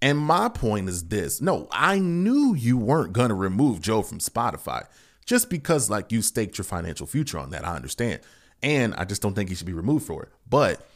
And 0.02 0.18
my 0.18 0.48
point 0.48 0.88
is 0.88 1.08
this 1.08 1.40
no, 1.40 1.68
I 1.70 1.98
knew 1.98 2.54
you 2.54 2.78
weren't 2.78 3.12
going 3.12 3.28
to 3.28 3.34
remove 3.34 3.80
Joe 3.80 4.02
from 4.02 4.18
Spotify 4.18 4.86
just 5.26 5.50
because, 5.50 5.90
like, 5.90 6.10
you 6.10 6.22
staked 6.22 6.58
your 6.58 6.64
financial 6.64 7.06
future 7.06 7.38
on 7.38 7.50
that. 7.50 7.66
I 7.66 7.76
understand. 7.76 8.20
And 8.62 8.94
I 8.94 9.04
just 9.04 9.22
don't 9.22 9.34
think 9.34 9.48
he 9.48 9.54
should 9.54 9.66
be 9.66 9.72
removed 9.72 10.06
for 10.06 10.22
it. 10.22 10.30
But 10.48 10.86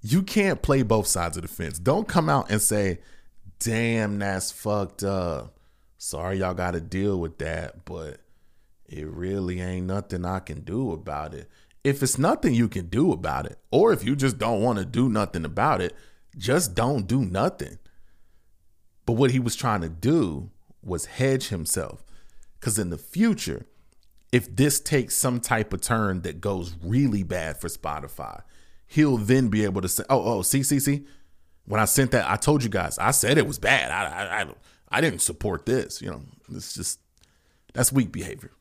you 0.00 0.22
can't 0.22 0.62
play 0.62 0.82
both 0.82 1.06
sides 1.06 1.36
of 1.36 1.42
the 1.42 1.48
fence. 1.48 1.78
Don't 1.78 2.08
come 2.08 2.28
out 2.28 2.50
and 2.50 2.60
say, 2.60 3.00
damn, 3.58 4.18
that's 4.18 4.50
fucked 4.50 5.02
up. 5.04 5.58
Sorry, 5.98 6.38
y'all 6.38 6.54
got 6.54 6.72
to 6.72 6.80
deal 6.80 7.18
with 7.20 7.38
that, 7.38 7.84
but 7.84 8.20
it 8.86 9.06
really 9.06 9.60
ain't 9.60 9.86
nothing 9.86 10.24
I 10.24 10.38
can 10.40 10.60
do 10.60 10.92
about 10.92 11.34
it 11.34 11.48
if 11.86 12.02
it's 12.02 12.18
nothing 12.18 12.52
you 12.52 12.68
can 12.68 12.88
do 12.88 13.12
about 13.12 13.46
it, 13.46 13.60
or 13.70 13.92
if 13.92 14.02
you 14.02 14.16
just 14.16 14.38
don't 14.38 14.60
want 14.60 14.76
to 14.76 14.84
do 14.84 15.08
nothing 15.08 15.44
about 15.44 15.80
it, 15.80 15.94
just 16.36 16.74
don't 16.74 17.06
do 17.06 17.24
nothing. 17.24 17.78
But 19.06 19.14
what 19.14 19.30
he 19.30 19.38
was 19.38 19.56
trying 19.56 19.80
to 19.82 19.88
do 19.88 20.50
was 20.82 21.06
hedge 21.06 21.48
himself. 21.48 22.04
Because 22.58 22.78
in 22.78 22.90
the 22.90 22.98
future, 22.98 23.66
if 24.32 24.54
this 24.54 24.80
takes 24.80 25.16
some 25.16 25.40
type 25.40 25.72
of 25.72 25.80
turn 25.80 26.22
that 26.22 26.40
goes 26.40 26.74
really 26.82 27.22
bad 27.22 27.60
for 27.60 27.68
Spotify, 27.68 28.42
he'll 28.86 29.16
then 29.16 29.48
be 29.48 29.64
able 29.64 29.82
to 29.82 29.88
say, 29.88 30.04
"Oh, 30.10 30.38
oh, 30.38 30.42
see, 30.42 30.62
see, 30.62 30.80
see." 30.80 31.06
When 31.64 31.80
I 31.80 31.84
sent 31.84 32.12
that, 32.12 32.30
I 32.30 32.36
told 32.36 32.62
you 32.62 32.68
guys, 32.68 32.98
I 32.98 33.10
said 33.10 33.38
it 33.38 33.46
was 33.46 33.58
bad. 33.58 33.90
I, 33.90 34.04
I, 34.04 34.42
I, 34.42 34.46
I 34.88 35.00
didn't 35.00 35.20
support 35.20 35.66
this. 35.66 36.00
You 36.00 36.10
know, 36.10 36.22
it's 36.52 36.74
just 36.74 37.00
that's 37.72 37.92
weak 37.92 38.12
behavior. 38.12 38.52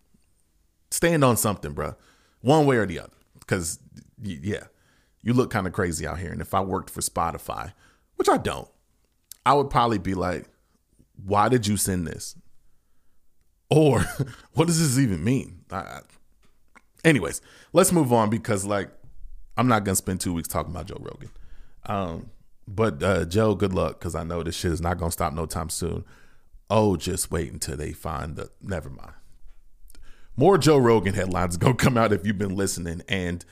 Stand 0.92 1.24
on 1.24 1.38
something, 1.38 1.74
bro, 1.74 1.96
one 2.42 2.66
way 2.66 2.78
or 2.78 2.86
the 2.86 3.00
other. 3.00 3.14
Because 3.40 3.80
yeah, 4.22 4.66
you 5.26 5.34
look 5.34 5.50
kind 5.50 5.68
of 5.68 5.74
crazy 5.74 6.08
out 6.08 6.20
here. 6.20 6.32
And 6.32 6.40
if 6.40 6.54
I 6.54 6.62
worked 6.62 6.90
for 6.90 7.02
Spotify, 7.02 7.74
which 8.16 8.30
I 8.30 8.38
don't, 8.38 8.70
I 9.46 9.56
would 9.56 9.70
probably 9.70 9.98
be 9.98 10.14
like, 10.14 10.46
"Why 11.22 11.50
did 11.50 11.68
you 11.68 11.76
send 11.76 12.08
this?" 12.08 12.38
Or 13.70 14.06
what 14.54 14.68
does 14.68 14.80
this 14.80 15.04
even 15.04 15.24
mean? 15.24 15.66
I, 15.72 16.02
anyways, 17.04 17.42
let's 17.74 17.92
move 17.92 18.14
on 18.14 18.30
because 18.30 18.66
like 18.66 18.90
I'm 19.58 19.68
not 19.68 19.84
gonna 19.84 19.96
spend 19.96 20.22
two 20.22 20.34
weeks 20.34 20.48
talking 20.48 20.72
about 20.72 20.86
Joe 20.86 21.02
Rogan. 21.02 21.32
Um, 21.88 22.30
but 22.68 23.02
uh, 23.02 23.26
Joe, 23.26 23.56
good 23.56 23.74
luck 23.74 24.00
because 24.00 24.16
I 24.16 24.24
know 24.24 24.44
this 24.44 24.56
shit 24.56 24.72
is 24.72 24.82
not 24.82 25.00
gonna 25.00 25.12
stop 25.12 25.34
no 25.34 25.48
time 25.48 25.70
soon. 25.70 26.06
Oh, 26.70 26.98
just 26.98 27.32
wait 27.32 27.52
until 27.52 27.78
they 27.78 27.94
find 27.94 28.36
the. 28.36 28.52
Never 28.62 28.90
mind. 28.90 29.14
More 30.38 30.58
Joe 30.60 30.78
Rogan 30.78 31.16
headlines 31.16 31.58
gonna 31.58 31.74
come 31.74 31.98
out 31.98 32.14
if 32.14 32.28
you've 32.28 32.38
been 32.38 32.56
listening, 32.56 33.02
and 33.08 33.44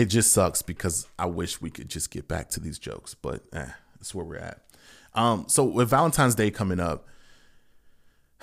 it 0.00 0.06
just 0.06 0.32
sucks 0.32 0.62
because 0.62 1.06
I 1.18 1.26
wish 1.26 1.60
we 1.60 1.68
could 1.68 1.90
just 1.90 2.10
get 2.10 2.26
back 2.26 2.48
to 2.50 2.60
these 2.60 2.78
jokes, 2.78 3.12
but 3.12 3.42
eh, 3.52 3.66
that's 3.96 4.14
where 4.14 4.24
we're 4.24 4.38
at. 4.38 4.62
Um, 5.14 5.44
so 5.46 5.62
with 5.62 5.90
Valentine's 5.90 6.34
Day 6.34 6.50
coming 6.50 6.80
up, 6.80 7.06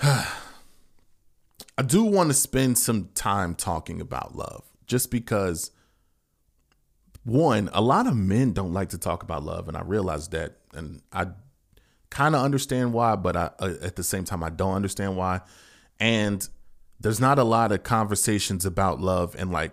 I 0.00 0.28
do 1.84 2.04
want 2.04 2.30
to 2.30 2.34
spend 2.34 2.78
some 2.78 3.08
time 3.12 3.56
talking 3.56 4.00
about 4.00 4.36
love 4.36 4.62
just 4.86 5.10
because 5.10 5.72
one, 7.24 7.70
a 7.72 7.80
lot 7.80 8.06
of 8.06 8.14
men 8.14 8.52
don't 8.52 8.72
like 8.72 8.90
to 8.90 8.98
talk 8.98 9.24
about 9.24 9.42
love 9.42 9.66
and 9.66 9.76
I 9.76 9.82
realize 9.82 10.28
that 10.28 10.58
and 10.74 11.02
I 11.12 11.26
kind 12.08 12.36
of 12.36 12.44
understand 12.44 12.92
why, 12.92 13.16
but 13.16 13.36
I 13.36 13.50
uh, 13.58 13.74
at 13.82 13.96
the 13.96 14.04
same 14.04 14.22
time 14.22 14.44
I 14.44 14.50
don't 14.50 14.74
understand 14.74 15.16
why. 15.16 15.40
And 15.98 16.48
there's 17.00 17.18
not 17.18 17.40
a 17.40 17.44
lot 17.44 17.72
of 17.72 17.82
conversations 17.82 18.64
about 18.64 19.00
love 19.00 19.34
and 19.36 19.50
like 19.50 19.72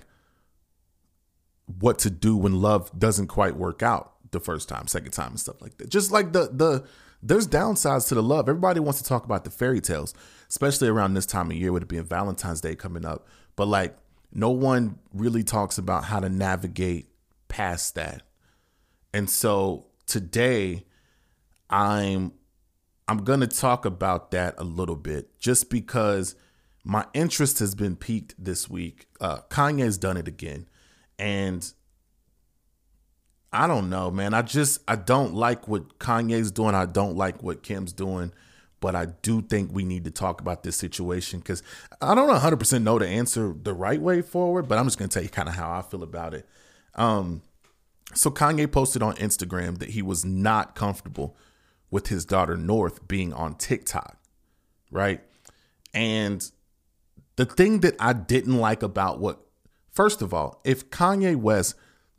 what 1.79 1.99
to 1.99 2.09
do 2.09 2.37
when 2.37 2.61
love 2.61 2.91
doesn't 2.97 3.27
quite 3.27 3.55
work 3.55 3.81
out 3.81 4.13
the 4.31 4.39
first 4.39 4.69
time, 4.69 4.87
second 4.87 5.11
time, 5.11 5.31
and 5.31 5.39
stuff 5.39 5.61
like 5.61 5.77
that. 5.77 5.89
Just 5.89 6.11
like 6.11 6.33
the 6.33 6.49
the 6.51 6.85
there's 7.23 7.47
downsides 7.47 8.07
to 8.09 8.15
the 8.15 8.23
love. 8.23 8.47
Everybody 8.47 8.79
wants 8.79 9.01
to 9.01 9.07
talk 9.07 9.25
about 9.25 9.43
the 9.43 9.49
fairy 9.49 9.81
tales, 9.81 10.13
especially 10.49 10.87
around 10.87 11.13
this 11.13 11.25
time 11.25 11.49
of 11.49 11.57
year 11.57 11.71
with 11.71 11.83
it 11.83 11.89
being 11.89 12.03
Valentine's 12.03 12.61
Day 12.61 12.75
coming 12.75 13.05
up. 13.05 13.27
But 13.55 13.67
like 13.67 13.97
no 14.31 14.49
one 14.51 14.99
really 15.13 15.43
talks 15.43 15.77
about 15.77 16.05
how 16.05 16.19
to 16.19 16.29
navigate 16.29 17.07
past 17.47 17.95
that. 17.95 18.21
And 19.13 19.29
so 19.29 19.87
today 20.05 20.85
I'm 21.69 22.33
I'm 23.07 23.23
going 23.23 23.39
to 23.39 23.47
talk 23.47 23.85
about 23.85 24.31
that 24.31 24.55
a 24.57 24.63
little 24.63 24.95
bit 24.95 25.39
just 25.39 25.69
because 25.69 26.35
my 26.83 27.05
interest 27.13 27.59
has 27.59 27.75
been 27.75 27.95
piqued 27.95 28.35
this 28.37 28.69
week. 28.69 29.07
Uh, 29.21 29.39
Kanye's 29.49 29.97
done 29.97 30.17
it 30.17 30.27
again. 30.27 30.67
And 31.17 31.71
I 33.51 33.67
don't 33.67 33.89
know, 33.89 34.11
man. 34.11 34.33
I 34.33 34.41
just 34.41 34.81
I 34.87 34.95
don't 34.95 35.33
like 35.33 35.67
what 35.67 35.99
Kanye's 35.99 36.51
doing. 36.51 36.75
I 36.75 36.85
don't 36.85 37.15
like 37.15 37.41
what 37.41 37.63
Kim's 37.63 37.93
doing. 37.93 38.33
But 38.81 38.95
I 38.95 39.05
do 39.05 39.41
think 39.41 39.71
we 39.73 39.83
need 39.83 40.03
to 40.03 40.11
talk 40.11 40.41
about 40.41 40.61
this 40.61 40.75
situation 40.75 41.39
because 41.39 41.63
I 42.01 42.13
don't 42.13 42.29
100% 42.29 42.83
know 42.83 42.99
the 42.99 43.07
answer 43.07 43.55
the 43.59 43.73
right 43.73 43.99
way 43.99 44.21
forward, 44.21 44.67
but 44.67 44.77
I'm 44.77 44.85
just 44.85 44.99
going 44.99 45.09
to 45.09 45.13
tell 45.13 45.23
you 45.23 45.29
kind 45.29 45.49
of 45.49 45.55
how 45.55 45.71
I 45.71 45.81
feel 45.81 46.03
about 46.03 46.33
it. 46.33 46.45
Um, 46.93 47.41
so 48.13 48.29
Kanye 48.29 48.71
posted 48.71 49.01
on 49.01 49.15
Instagram 49.15 49.79
that 49.79 49.89
he 49.89 50.01
was 50.01 50.23
not 50.23 50.75
comfortable 50.75 51.35
with 51.89 52.07
his 52.07 52.25
daughter 52.25 52.57
North 52.57 53.07
being 53.07 53.33
on 53.33 53.55
TikTok, 53.55 54.17
right? 54.91 55.21
And 55.93 56.47
the 57.37 57.45
thing 57.45 57.79
that 57.79 57.95
I 57.99 58.13
didn't 58.13 58.57
like 58.57 58.83
about 58.83 59.19
what, 59.19 59.44
first 59.95 60.21
of 60.21 60.33
all, 60.33 60.61
if 60.63 60.89
Kanye 60.91 61.35
West 61.35 61.75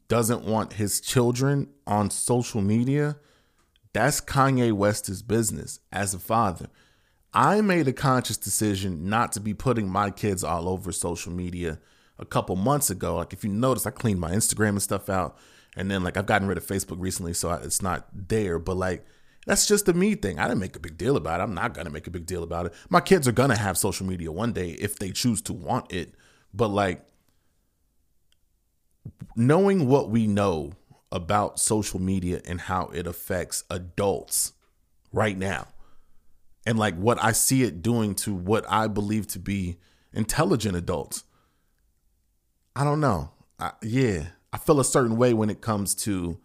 doesn't 0.09 0.45
want 0.45 0.73
his 0.75 1.01
children 1.01 1.69
on 1.87 2.11
social 2.11 2.61
media, 2.61 3.17
that's 3.93 4.21
Kanye 4.21 4.73
West's 4.73 5.23
business 5.23 5.79
as 5.93 6.15
a 6.15 6.19
father. 6.19 6.67
I 7.33 7.61
made 7.61 7.87
a 7.87 7.93
conscious 7.93 8.37
decision 8.39 9.09
not 9.09 9.33
to 9.33 9.41
be 9.41 9.53
putting 9.53 9.89
my 9.89 10.11
kids 10.11 10.43
all 10.43 10.69
over 10.69 10.91
social 10.91 11.33
media 11.33 11.79
a 12.19 12.25
couple 12.25 12.57
months 12.57 12.89
ago. 12.89 13.17
Like, 13.17 13.33
if 13.33 13.45
you 13.45 13.51
notice, 13.51 13.87
I 13.87 13.91
cleaned 13.91 14.21
my 14.21 14.31
Instagram 14.31 14.71
and 14.71 14.83
stuff 14.83 15.11
out. 15.11 15.37
And 15.77 15.91
then, 15.91 16.03
like, 16.03 16.17
I've 16.17 16.27
gotten 16.27 16.49
rid 16.49 16.57
of 16.57 16.67
Facebook 16.67 16.97
recently, 16.99 17.35
so 17.35 17.53
it's 17.53 17.83
not 17.83 18.09
there. 18.13 18.59
But, 18.59 18.79
like, 18.79 19.05
that's 19.47 19.67
just 19.67 19.89
a 19.89 19.93
me 19.93 20.15
thing. 20.15 20.39
I 20.39 20.49
didn't 20.49 20.61
make 20.61 20.77
a 20.77 20.81
big 20.81 20.97
deal 20.97 21.17
about 21.17 21.41
it. 21.41 21.43
I'm 21.43 21.55
not 21.55 21.75
going 21.75 21.87
to 21.87 21.93
make 21.93 22.07
a 22.07 22.11
big 22.11 22.25
deal 22.25 22.43
about 22.43 22.67
it. 22.67 22.75
My 22.89 23.01
kids 23.01 23.29
are 23.29 23.33
going 23.33 23.51
to 23.51 23.57
have 23.57 23.77
social 23.77 24.07
media 24.07 24.33
one 24.33 24.53
day 24.53 24.71
if 24.71 24.99
they 24.99 25.11
choose 25.11 25.43
to 25.43 25.53
want 25.53 25.93
it. 25.93 26.15
But, 26.55 26.69
like, 26.69 27.05
knowing 29.35 29.89
what 29.89 30.11
we 30.11 30.27
know 30.27 30.73
about 31.13 31.59
social 31.59 32.01
media 32.01 32.41
and 32.45 32.61
how 32.61 32.87
it 32.89 33.07
affects 33.07 33.65
adults 33.71 34.53
right 35.13 35.39
now 35.39 35.67
and 36.67 36.79
like 36.79 36.97
what 36.97 37.23
I 37.23 37.33
see 37.33 37.63
it 37.63 37.81
doing 37.81 38.15
to 38.17 38.35
what 38.35 38.65
I 38.69 38.89
believe 38.89 39.29
to 39.29 39.39
be 39.39 39.79
intelligent 40.13 40.77
adults. 40.77 41.25
I 42.75 42.85
don't 42.85 43.01
know. 43.01 43.31
I, 43.59 43.73
yeah, 43.83 44.27
I 44.53 44.59
feel 44.59 44.81
a 44.81 44.85
certain 44.85 45.17
way 45.17 45.33
when 45.33 45.49
it 45.49 45.61
comes 45.61 45.95
to 45.97 46.39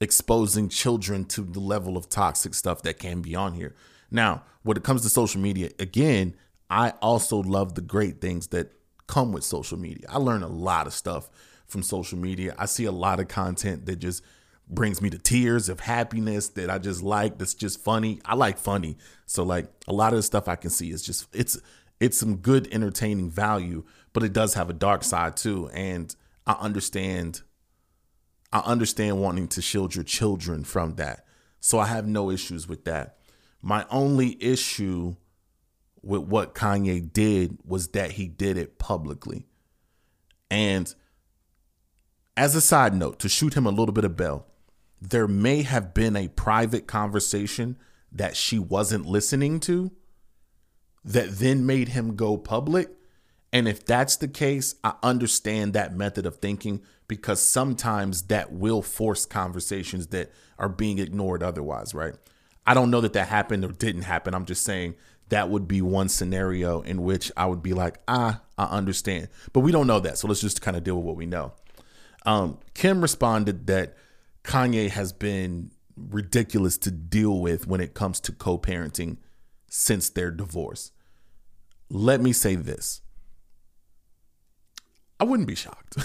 exposing 0.00 0.68
children 0.68 1.24
to 1.24 1.40
the 1.40 1.60
level 1.60 1.96
of 1.96 2.08
toxic 2.08 2.54
stuff 2.54 2.82
that 2.82 2.98
can 2.98 3.22
be 3.22 3.34
on 3.34 3.54
here. 3.54 3.74
Now, 4.10 4.42
when 4.62 4.76
it 4.76 4.84
comes 4.84 5.02
to 5.02 5.08
social 5.08 5.40
media, 5.40 5.70
again, 5.78 6.36
I 6.68 6.90
also 7.02 7.38
love 7.38 7.74
the 7.74 7.80
great 7.80 8.20
things 8.20 8.48
that 8.48 8.72
come 9.06 9.32
with 9.32 9.42
social 9.42 9.78
media. 9.78 10.06
I 10.08 10.18
learn 10.18 10.42
a 10.42 10.48
lot 10.48 10.86
of 10.86 10.92
stuff 10.92 11.30
from 11.70 11.82
social 11.82 12.18
media. 12.18 12.54
I 12.58 12.66
see 12.66 12.84
a 12.84 12.92
lot 12.92 13.20
of 13.20 13.28
content 13.28 13.86
that 13.86 13.96
just 13.96 14.22
brings 14.68 15.02
me 15.02 15.10
to 15.10 15.18
tears 15.18 15.68
of 15.68 15.80
happiness 15.80 16.48
that 16.50 16.70
I 16.70 16.78
just 16.78 17.02
like 17.02 17.38
that's 17.38 17.54
just 17.54 17.80
funny. 17.80 18.20
I 18.24 18.34
like 18.34 18.58
funny. 18.58 18.96
So 19.26 19.42
like 19.42 19.68
a 19.88 19.92
lot 19.92 20.12
of 20.12 20.18
the 20.18 20.22
stuff 20.22 20.48
I 20.48 20.56
can 20.56 20.70
see 20.70 20.90
is 20.90 21.02
just 21.02 21.26
it's 21.34 21.58
it's 21.98 22.16
some 22.16 22.36
good 22.36 22.68
entertaining 22.72 23.30
value, 23.30 23.84
but 24.12 24.22
it 24.22 24.32
does 24.32 24.54
have 24.54 24.70
a 24.70 24.74
dark 24.74 25.04
side 25.04 25.36
too 25.36 25.68
and 25.74 26.14
I 26.46 26.52
understand 26.52 27.42
I 28.52 28.60
understand 28.60 29.20
wanting 29.20 29.48
to 29.48 29.62
shield 29.62 29.94
your 29.94 30.04
children 30.04 30.64
from 30.64 30.96
that. 30.96 31.24
So 31.60 31.78
I 31.78 31.86
have 31.86 32.06
no 32.06 32.30
issues 32.30 32.68
with 32.68 32.84
that. 32.84 33.18
My 33.62 33.86
only 33.90 34.42
issue 34.42 35.16
with 36.02 36.22
what 36.22 36.54
Kanye 36.54 37.12
did 37.12 37.58
was 37.64 37.88
that 37.88 38.12
he 38.12 38.26
did 38.26 38.56
it 38.56 38.78
publicly. 38.78 39.46
And 40.50 40.92
as 42.40 42.54
a 42.54 42.60
side 42.62 42.94
note, 42.94 43.18
to 43.18 43.28
shoot 43.28 43.52
him 43.52 43.66
a 43.66 43.70
little 43.70 43.92
bit 43.92 44.06
of 44.06 44.16
bell, 44.16 44.46
there 44.98 45.28
may 45.28 45.60
have 45.60 45.92
been 45.92 46.16
a 46.16 46.28
private 46.28 46.86
conversation 46.86 47.76
that 48.10 48.34
she 48.34 48.58
wasn't 48.58 49.04
listening 49.04 49.60
to 49.60 49.90
that 51.04 51.32
then 51.32 51.66
made 51.66 51.88
him 51.88 52.16
go 52.16 52.38
public. 52.38 52.88
And 53.52 53.68
if 53.68 53.84
that's 53.84 54.16
the 54.16 54.26
case, 54.26 54.76
I 54.82 54.94
understand 55.02 55.74
that 55.74 55.94
method 55.94 56.24
of 56.24 56.36
thinking 56.36 56.80
because 57.08 57.42
sometimes 57.42 58.22
that 58.28 58.50
will 58.50 58.80
force 58.80 59.26
conversations 59.26 60.06
that 60.06 60.32
are 60.58 60.70
being 60.70 60.98
ignored 60.98 61.42
otherwise, 61.42 61.92
right? 61.92 62.14
I 62.66 62.72
don't 62.72 62.90
know 62.90 63.02
that 63.02 63.12
that 63.12 63.28
happened 63.28 63.66
or 63.66 63.72
didn't 63.72 64.02
happen. 64.02 64.32
I'm 64.32 64.46
just 64.46 64.64
saying 64.64 64.94
that 65.28 65.50
would 65.50 65.68
be 65.68 65.82
one 65.82 66.08
scenario 66.08 66.80
in 66.80 67.02
which 67.02 67.30
I 67.36 67.44
would 67.44 67.62
be 67.62 67.74
like, 67.74 67.98
ah, 68.08 68.40
I 68.56 68.64
understand. 68.64 69.28
But 69.52 69.60
we 69.60 69.72
don't 69.72 69.86
know 69.86 70.00
that. 70.00 70.16
So 70.16 70.26
let's 70.26 70.40
just 70.40 70.62
kind 70.62 70.78
of 70.78 70.84
deal 70.84 70.96
with 70.96 71.04
what 71.04 71.16
we 71.16 71.26
know. 71.26 71.52
Um, 72.26 72.58
Kim 72.74 73.00
responded 73.00 73.66
that 73.66 73.96
Kanye 74.44 74.90
has 74.90 75.12
been 75.12 75.70
ridiculous 75.96 76.78
to 76.78 76.90
deal 76.90 77.38
with 77.40 77.66
when 77.66 77.80
it 77.80 77.94
comes 77.94 78.20
to 78.20 78.32
co 78.32 78.58
parenting 78.58 79.18
since 79.68 80.08
their 80.10 80.30
divorce. 80.30 80.92
Let 81.88 82.20
me 82.20 82.32
say 82.32 82.54
this 82.54 83.02
I 85.20 85.24
wouldn't 85.24 85.46
be 85.46 85.54
shocked. 85.54 85.98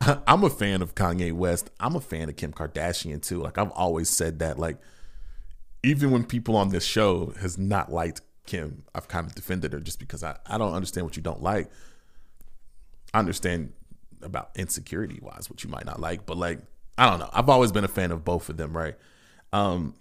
I'm 0.26 0.44
a 0.44 0.50
fan 0.50 0.80
of 0.80 0.94
Kanye 0.94 1.32
West. 1.32 1.70
I'm 1.78 1.94
a 1.94 2.00
fan 2.00 2.30
of 2.30 2.36
Kim 2.36 2.52
Kardashian 2.52 3.20
too. 3.20 3.42
Like 3.42 3.58
I've 3.58 3.70
always 3.72 4.08
said 4.08 4.38
that. 4.38 4.58
Like 4.58 4.78
even 5.82 6.10
when 6.10 6.24
people 6.24 6.56
on 6.56 6.70
this 6.70 6.84
show 6.84 7.34
has 7.40 7.58
not 7.58 7.92
liked 7.92 8.22
Kim, 8.46 8.84
I've 8.94 9.08
kind 9.08 9.26
of 9.26 9.34
defended 9.34 9.74
her 9.74 9.80
just 9.80 9.98
because 9.98 10.24
I, 10.24 10.38
I 10.46 10.56
don't 10.56 10.72
understand 10.72 11.06
what 11.06 11.18
you 11.18 11.22
don't 11.22 11.42
like. 11.42 11.70
I 13.12 13.18
understand 13.18 13.74
about 14.24 14.50
insecurity 14.56 15.18
wise 15.22 15.48
which 15.50 15.64
you 15.64 15.70
might 15.70 15.86
not 15.86 16.00
like, 16.00 16.26
but 16.26 16.36
like 16.36 16.60
I 16.96 17.10
don't 17.10 17.18
know. 17.18 17.30
I've 17.32 17.48
always 17.48 17.72
been 17.72 17.84
a 17.84 17.88
fan 17.88 18.10
of 18.12 18.24
both 18.24 18.48
of 18.48 18.56
them, 18.56 18.76
right? 18.76 18.94
Um 19.52 19.94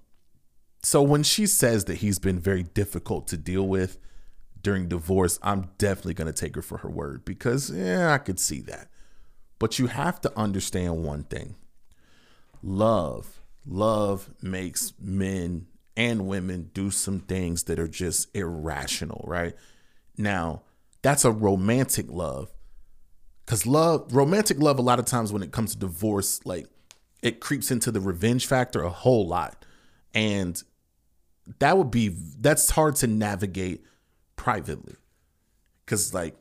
so 0.82 1.01
when 1.01 1.24
she 1.24 1.46
says 1.48 1.86
that 1.86 1.96
he's 1.96 2.20
been 2.20 2.39
very 2.39 2.63
difficult 2.63 3.27
to 3.27 3.38
deal 3.38 3.68
with 3.68 3.98
during 4.62 4.88
divorce, 4.88 5.39
I'm 5.42 5.70
definitely 5.77 6.13
going 6.13 6.32
to 6.32 6.34
take 6.34 6.56
her 6.56 6.62
for 6.62 6.80
her 6.80 6.89
word 6.89 7.24
because 7.25 7.70
yeah, 7.70 8.13
I 8.13 8.18
could 8.18 8.39
see 8.39 8.62
that. 8.62 8.89
But 9.60 9.80
you 9.80 9.88
have 9.88 10.20
to 10.22 10.38
understand 10.38 11.03
one 11.03 11.24
thing. 11.24 11.56
Love, 12.62 13.42
love 13.65 14.30
makes 14.42 14.94
men 15.00 15.68
and 15.96 16.27
women 16.27 16.72
do 16.74 16.92
some 16.92 17.20
things 17.20 17.63
that 17.63 17.80
are 17.80 17.88
just 17.88 18.36
irrational, 18.36 19.24
right? 19.27 19.56
Now, 20.18 20.63
that's 21.01 21.25
a 21.25 21.32
romantic 21.32 22.08
love. 22.10 22.50
Cuz 23.53 23.67
love, 23.67 24.15
romantic 24.15 24.57
love 24.57 24.79
a 24.79 24.81
lot 24.81 24.98
of 24.98 25.05
times 25.05 25.31
when 25.31 25.43
it 25.43 25.51
comes 25.51 25.74
to 25.74 25.77
divorce, 25.77 26.43
like 26.43 26.65
it 27.22 27.39
creeps 27.39 27.69
into 27.69 27.91
the 27.91 28.00
revenge 28.00 28.48
factor 28.48 28.81
a 28.81 28.89
whole 28.89 29.27
lot. 29.27 29.63
And 30.12 30.62
that 31.60 31.77
would 31.77 31.91
be 31.91 32.07
that's 32.07 32.72
hard 32.72 32.95
to 32.95 33.05
navigate 33.05 33.86
privately. 34.38 34.95
Cuz 35.86 36.15
like 36.15 36.36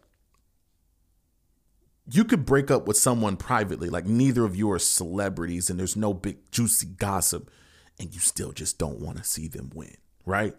you 2.11 2.25
could 2.25 2.47
break 2.47 2.71
up 2.71 2.89
with 2.89 2.97
someone 2.97 3.37
privately, 3.37 3.91
like 3.91 4.07
neither 4.07 4.47
of 4.47 4.57
you 4.57 4.73
are 4.73 4.79
celebrities 4.79 5.69
and 5.69 5.79
there's 5.79 5.97
no 5.97 6.15
big 6.15 6.51
juicy 6.51 6.87
gossip, 6.87 7.51
and 7.99 8.15
you 8.15 8.21
still 8.21 8.53
just 8.53 8.79
don't 8.79 9.01
want 9.01 9.19
to 9.19 9.25
see 9.25 9.49
them 9.49 9.71
win, 9.75 9.99
right? 10.25 10.57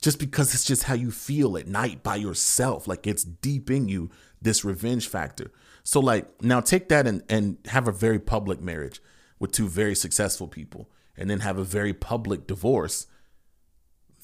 Just 0.00 0.18
because 0.18 0.54
it's 0.54 0.64
just 0.64 0.84
how 0.84 0.94
you 0.94 1.10
feel 1.10 1.56
at 1.56 1.66
night 1.66 2.02
by 2.02 2.16
yourself, 2.16 2.88
like 2.88 3.06
it's 3.06 3.24
deep 3.24 3.70
in 3.70 3.88
you, 3.88 4.10
this 4.40 4.64
revenge 4.64 5.08
factor. 5.08 5.50
So, 5.82 6.00
like, 6.00 6.42
now 6.42 6.60
take 6.60 6.88
that 6.88 7.06
and, 7.06 7.22
and 7.28 7.58
have 7.66 7.88
a 7.88 7.92
very 7.92 8.18
public 8.18 8.60
marriage 8.60 9.02
with 9.38 9.52
two 9.52 9.68
very 9.68 9.94
successful 9.94 10.48
people, 10.48 10.90
and 11.16 11.28
then 11.28 11.40
have 11.40 11.58
a 11.58 11.64
very 11.64 11.92
public 11.92 12.46
divorce. 12.46 13.06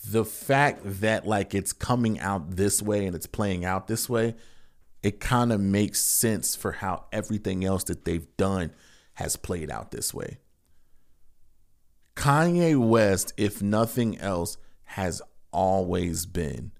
The 0.08 0.24
fact 0.24 0.80
that, 0.84 1.26
like, 1.26 1.54
it's 1.54 1.72
coming 1.72 2.18
out 2.20 2.56
this 2.56 2.82
way 2.82 3.06
and 3.06 3.14
it's 3.14 3.26
playing 3.26 3.64
out 3.64 3.86
this 3.86 4.08
way 4.08 4.34
it 5.06 5.20
kind 5.20 5.52
of 5.52 5.60
makes 5.60 6.00
sense 6.00 6.56
for 6.56 6.72
how 6.72 7.04
everything 7.12 7.64
else 7.64 7.84
that 7.84 8.04
they've 8.04 8.26
done 8.36 8.72
has 9.14 9.36
played 9.36 9.70
out 9.70 9.92
this 9.92 10.12
way. 10.12 10.38
Kanye 12.16 12.76
West, 12.76 13.32
if 13.36 13.62
nothing 13.62 14.18
else, 14.18 14.56
has 14.82 15.22
always 15.56 16.26
been 16.26 16.70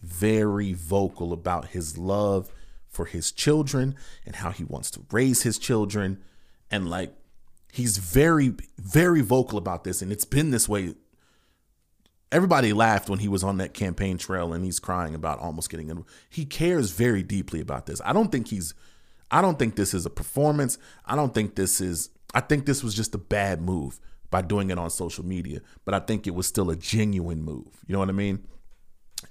very 0.00 0.74
vocal 0.74 1.32
about 1.32 1.68
his 1.68 1.96
love 1.96 2.52
for 2.86 3.06
his 3.06 3.32
children 3.32 3.96
and 4.26 4.36
how 4.36 4.50
he 4.50 4.62
wants 4.62 4.90
to 4.90 5.00
raise 5.10 5.42
his 5.42 5.58
children. 5.58 6.22
And 6.70 6.88
like, 6.88 7.14
he's 7.72 7.96
very, 7.96 8.54
very 8.76 9.22
vocal 9.22 9.58
about 9.58 9.84
this. 9.84 10.02
And 10.02 10.12
it's 10.12 10.26
been 10.26 10.50
this 10.50 10.68
way 10.68 10.94
everybody 12.30 12.72
laughed 12.74 13.08
when 13.08 13.20
he 13.20 13.28
was 13.28 13.42
on 13.42 13.56
that 13.56 13.72
campaign 13.72 14.18
trail 14.18 14.52
and 14.52 14.64
he's 14.64 14.80
crying 14.80 15.14
about 15.14 15.38
almost 15.38 15.70
getting 15.70 15.88
in. 15.88 16.04
He 16.28 16.44
cares 16.44 16.90
very 16.90 17.22
deeply 17.22 17.60
about 17.60 17.86
this. 17.86 18.02
I 18.04 18.12
don't 18.12 18.30
think 18.30 18.48
he's 18.48 18.74
I 19.30 19.40
don't 19.40 19.58
think 19.58 19.76
this 19.76 19.94
is 19.94 20.04
a 20.06 20.10
performance. 20.10 20.76
I 21.06 21.16
don't 21.16 21.32
think 21.32 21.54
this 21.54 21.80
is 21.80 22.10
I 22.34 22.40
think 22.40 22.66
this 22.66 22.84
was 22.84 22.94
just 22.94 23.14
a 23.14 23.18
bad 23.18 23.62
move 23.62 23.98
by 24.36 24.42
doing 24.42 24.68
it 24.68 24.78
on 24.78 24.90
social 24.90 25.24
media, 25.24 25.62
but 25.86 25.94
I 25.94 25.98
think 25.98 26.26
it 26.26 26.34
was 26.34 26.46
still 26.46 26.68
a 26.68 26.76
genuine 26.76 27.42
move. 27.42 27.82
You 27.86 27.94
know 27.94 28.00
what 28.00 28.10
I 28.10 28.12
mean? 28.12 28.46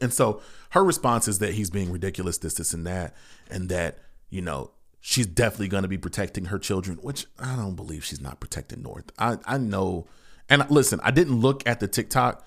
And 0.01 0.11
so 0.11 0.41
her 0.71 0.83
response 0.83 1.27
is 1.27 1.37
that 1.39 1.53
he's 1.53 1.69
being 1.69 1.91
ridiculous, 1.91 2.39
this, 2.39 2.55
this, 2.55 2.73
and 2.73 2.87
that, 2.87 3.13
and 3.51 3.69
that, 3.69 3.99
you 4.31 4.41
know, 4.41 4.71
she's 5.01 5.27
definitely 5.27 5.67
going 5.67 5.83
to 5.83 5.87
be 5.87 5.99
protecting 5.99 6.45
her 6.45 6.57
children, 6.57 6.97
which 7.03 7.27
I 7.37 7.55
don't 7.55 7.75
believe 7.75 8.03
she's 8.03 8.19
not 8.19 8.39
protecting 8.39 8.81
North. 8.81 9.11
I, 9.19 9.37
I 9.45 9.59
know. 9.59 10.07
And 10.49 10.67
listen, 10.71 10.99
I 11.03 11.11
didn't 11.11 11.39
look 11.39 11.61
at 11.67 11.79
the 11.79 11.87
TikTok 11.87 12.43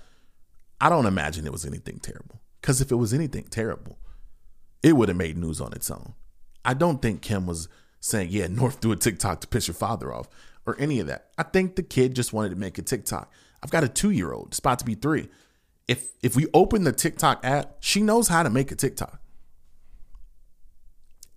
I 0.80 0.88
don't 0.88 1.06
imagine 1.06 1.46
it 1.46 1.52
was 1.52 1.64
anything 1.64 2.00
terrible. 2.00 2.40
Because 2.60 2.80
if 2.80 2.90
it 2.90 2.96
was 2.96 3.14
anything 3.14 3.44
terrible, 3.44 3.98
it 4.82 4.94
would 4.94 5.08
have 5.08 5.16
made 5.16 5.36
news 5.36 5.60
on 5.60 5.72
its 5.74 5.92
own. 5.92 6.14
I 6.64 6.74
don't 6.74 7.00
think 7.00 7.22
Kim 7.22 7.46
was 7.46 7.68
saying, 8.00 8.30
yeah, 8.32 8.48
North 8.48 8.80
do 8.80 8.90
a 8.90 8.96
TikTok 8.96 9.40
to 9.42 9.46
piss 9.46 9.68
your 9.68 9.76
father 9.76 10.12
off 10.12 10.28
or 10.68 10.78
any 10.78 11.00
of 11.00 11.06
that. 11.06 11.30
I 11.38 11.42
think 11.44 11.76
the 11.76 11.82
kid 11.82 12.14
just 12.14 12.34
wanted 12.34 12.50
to 12.50 12.56
make 12.56 12.76
a 12.76 12.82
TikTok. 12.82 13.32
I've 13.62 13.70
got 13.70 13.84
a 13.84 13.88
two 13.88 14.10
year 14.10 14.32
old, 14.32 14.56
about 14.58 14.78
to 14.80 14.84
be 14.84 14.94
three. 14.94 15.28
If 15.88 16.12
if 16.22 16.36
we 16.36 16.46
open 16.52 16.84
the 16.84 16.92
TikTok 16.92 17.40
app, 17.42 17.78
she 17.80 18.02
knows 18.02 18.28
how 18.28 18.42
to 18.42 18.50
make 18.50 18.70
a 18.70 18.76
TikTok. 18.76 19.20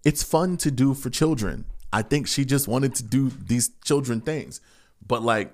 It's 0.04 0.22
fun 0.22 0.58
to 0.58 0.70
do 0.70 0.94
for 0.94 1.10
children. 1.10 1.66
I 1.94 2.02
think 2.02 2.28
she 2.28 2.44
just 2.44 2.68
wanted 2.68 2.94
to 2.96 3.04
do 3.04 3.30
these 3.30 3.72
children 3.86 4.20
things. 4.20 4.60
But 5.06 5.24
like 5.24 5.54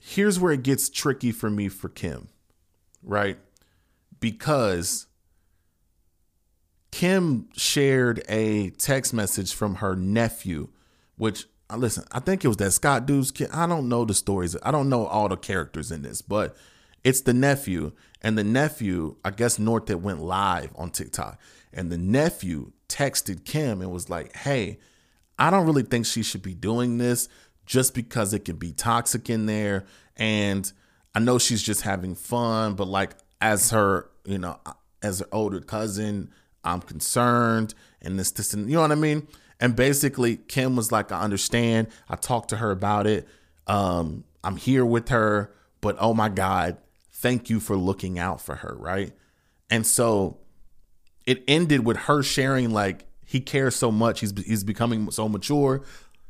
here's 0.00 0.38
where 0.38 0.52
it 0.52 0.62
gets 0.62 0.88
tricky 0.88 1.32
for 1.32 1.50
me 1.50 1.68
for 1.68 1.88
Kim, 1.88 2.28
right? 3.02 3.38
Because 4.20 5.06
Kim 6.92 7.48
shared 7.56 8.22
a 8.28 8.70
text 8.70 9.12
message 9.12 9.52
from 9.52 9.76
her 9.76 9.96
nephew, 9.96 10.68
which 11.16 11.46
uh, 11.70 11.76
listen, 11.76 12.04
I 12.12 12.20
think 12.20 12.44
it 12.44 12.48
was 12.48 12.56
that 12.58 12.72
Scott 12.72 13.06
dude's 13.06 13.30
kid. 13.30 13.50
I 13.52 13.66
don't 13.66 13.88
know 13.88 14.04
the 14.04 14.14
stories. 14.14 14.56
I 14.62 14.70
don't 14.70 14.88
know 14.88 15.06
all 15.06 15.28
the 15.28 15.36
characters 15.36 15.90
in 15.90 16.02
this, 16.02 16.22
but 16.22 16.56
it's 17.02 17.22
the 17.22 17.34
nephew. 17.34 17.92
And 18.20 18.38
the 18.38 18.44
nephew, 18.44 19.16
I 19.24 19.30
guess 19.30 19.58
North 19.58 19.86
that 19.86 19.98
went 19.98 20.20
live 20.20 20.70
on 20.76 20.90
TikTok. 20.90 21.38
And 21.72 21.90
the 21.90 21.98
nephew 21.98 22.72
texted 22.88 23.44
Kim 23.44 23.82
and 23.82 23.90
was 23.90 24.08
like, 24.08 24.34
Hey, 24.36 24.78
I 25.38 25.50
don't 25.50 25.66
really 25.66 25.82
think 25.82 26.06
she 26.06 26.22
should 26.22 26.42
be 26.42 26.54
doing 26.54 26.98
this 26.98 27.28
just 27.66 27.94
because 27.94 28.32
it 28.32 28.44
can 28.44 28.56
be 28.56 28.72
toxic 28.72 29.28
in 29.28 29.46
there. 29.46 29.84
And 30.16 30.70
I 31.14 31.20
know 31.20 31.38
she's 31.38 31.62
just 31.62 31.82
having 31.82 32.14
fun, 32.14 32.74
but 32.74 32.88
like 32.88 33.12
as 33.40 33.70
her, 33.70 34.10
you 34.24 34.38
know, 34.38 34.58
as 35.02 35.20
her 35.20 35.28
older 35.32 35.60
cousin, 35.60 36.30
I'm 36.62 36.80
concerned 36.80 37.74
and 38.00 38.18
this, 38.18 38.30
this, 38.30 38.54
and 38.54 38.68
you 38.68 38.76
know 38.76 38.82
what 38.82 38.92
I 38.92 38.96
mean? 38.96 39.26
And 39.64 39.74
basically, 39.74 40.36
Kim 40.36 40.76
was 40.76 40.92
like, 40.92 41.10
I 41.10 41.22
understand. 41.22 41.88
I 42.06 42.16
talked 42.16 42.50
to 42.50 42.58
her 42.58 42.70
about 42.70 43.06
it. 43.06 43.26
Um, 43.66 44.24
I'm 44.44 44.58
here 44.58 44.84
with 44.84 45.08
her, 45.08 45.54
but 45.80 45.96
oh 45.98 46.12
my 46.12 46.28
God, 46.28 46.76
thank 47.10 47.48
you 47.48 47.60
for 47.60 47.74
looking 47.74 48.18
out 48.18 48.42
for 48.42 48.56
her, 48.56 48.76
right? 48.78 49.12
And 49.70 49.86
so 49.86 50.36
it 51.24 51.42
ended 51.48 51.86
with 51.86 51.96
her 51.96 52.22
sharing 52.22 52.72
like 52.72 53.06
he 53.24 53.40
cares 53.40 53.74
so 53.74 53.90
much. 53.90 54.20
He's 54.20 54.34
he's 54.44 54.64
becoming 54.64 55.10
so 55.10 55.30
mature. 55.30 55.82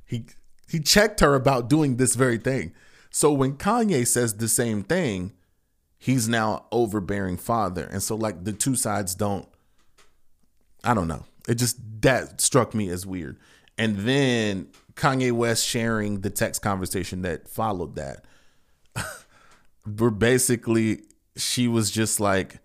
He 0.06 0.26
he 0.68 0.78
checked 0.78 1.18
her 1.18 1.34
about 1.34 1.68
doing 1.68 1.96
this 1.96 2.14
very 2.14 2.38
thing. 2.38 2.72
So 3.10 3.32
when 3.32 3.56
Kanye 3.56 4.06
says 4.06 4.34
the 4.34 4.46
same 4.46 4.84
thing, 4.84 5.32
he's 5.98 6.28
now 6.28 6.66
overbearing 6.70 7.38
father. 7.38 7.88
And 7.90 8.00
so 8.00 8.14
like 8.14 8.44
the 8.44 8.52
two 8.52 8.76
sides 8.76 9.16
don't 9.16 9.48
I 10.84 10.94
don't 10.94 11.08
know. 11.08 11.24
It 11.48 11.56
just 11.56 11.78
that 12.02 12.40
struck 12.40 12.74
me 12.74 12.88
as 12.88 13.06
weird. 13.06 13.38
And 13.76 13.98
then 13.98 14.68
Kanye 14.94 15.32
West 15.32 15.66
sharing 15.66 16.20
the 16.20 16.30
text 16.30 16.62
conversation 16.62 17.22
that 17.22 17.48
followed 17.48 17.96
that. 17.96 18.24
Where 19.98 20.10
basically 20.10 21.02
she 21.36 21.68
was 21.68 21.90
just 21.90 22.20
like 22.20 22.58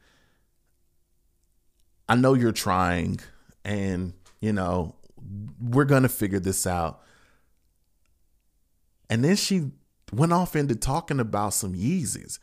I 2.07 2.15
know 2.15 2.33
you're 2.33 2.51
trying 2.51 3.19
and 3.65 4.13
you 4.39 4.53
know 4.53 4.95
we're 5.59 5.85
going 5.85 6.03
to 6.03 6.09
figure 6.09 6.39
this 6.39 6.65
out 6.65 7.01
and 9.09 9.23
then 9.23 9.35
she 9.35 9.71
went 10.13 10.33
off 10.33 10.55
into 10.55 10.75
talking 10.75 11.19
about 11.19 11.53
some 11.53 11.73
Yeezys. 11.73 12.39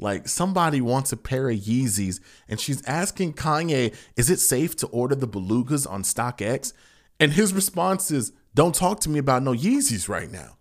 Like 0.00 0.28
somebody 0.28 0.80
wants 0.80 1.12
a 1.12 1.16
pair 1.16 1.50
of 1.50 1.58
Yeezys, 1.58 2.20
and 2.48 2.58
she's 2.58 2.82
asking 2.86 3.34
Kanye, 3.34 3.94
is 4.16 4.30
it 4.30 4.40
safe 4.40 4.74
to 4.76 4.86
order 4.88 5.14
the 5.14 5.28
belugas 5.28 5.88
on 5.88 6.02
StockX? 6.02 6.72
And 7.18 7.34
his 7.34 7.52
response 7.52 8.10
is, 8.10 8.32
don't 8.54 8.74
talk 8.74 9.00
to 9.00 9.10
me 9.10 9.18
about 9.18 9.42
no 9.42 9.52
Yeezys 9.52 10.08
right 10.08 10.30
now. 10.30 10.56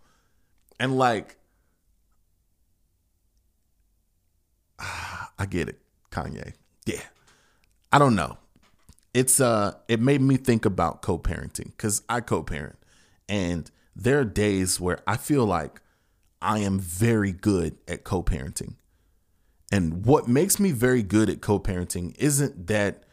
And 0.78 0.98
like, 0.98 1.38
I 4.80 5.46
get 5.50 5.70
it, 5.70 5.80
Kanye. 6.12 6.54
Yeah. 6.86 7.02
I 7.92 7.98
don't 7.98 8.16
know. 8.16 8.38
It's 9.14 9.40
uh 9.40 9.74
it 9.88 10.00
made 10.00 10.22
me 10.22 10.38
think 10.38 10.66
about 10.66 11.02
co-parenting 11.02 11.76
cuz 11.78 12.04
I 12.08 12.22
co-parent 12.22 12.78
and 13.28 13.72
there 13.96 14.20
are 14.20 14.26
days 14.26 14.80
where 14.80 15.00
I 15.08 15.18
feel 15.18 15.46
like 15.46 15.82
I 16.42 16.60
am 16.60 16.80
very 16.80 17.32
good 17.32 17.78
at 17.88 18.04
co 18.04 18.22
parenting. 18.22 18.76
And 19.72 20.06
what 20.06 20.28
makes 20.28 20.60
me 20.60 20.72
very 20.72 21.04
good 21.04 21.30
at 21.30 21.42
co 21.42 21.60
parenting 21.60 22.16
isn't 22.18 22.68
that 22.68 23.04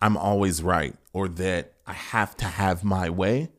I'm 0.00 0.16
always 0.16 0.62
right 0.62 0.94
or 1.12 1.28
that 1.28 1.72
I 1.86 1.94
have 1.94 2.36
to 2.38 2.44
have 2.44 2.84
my 2.84 3.10
way. 3.10 3.50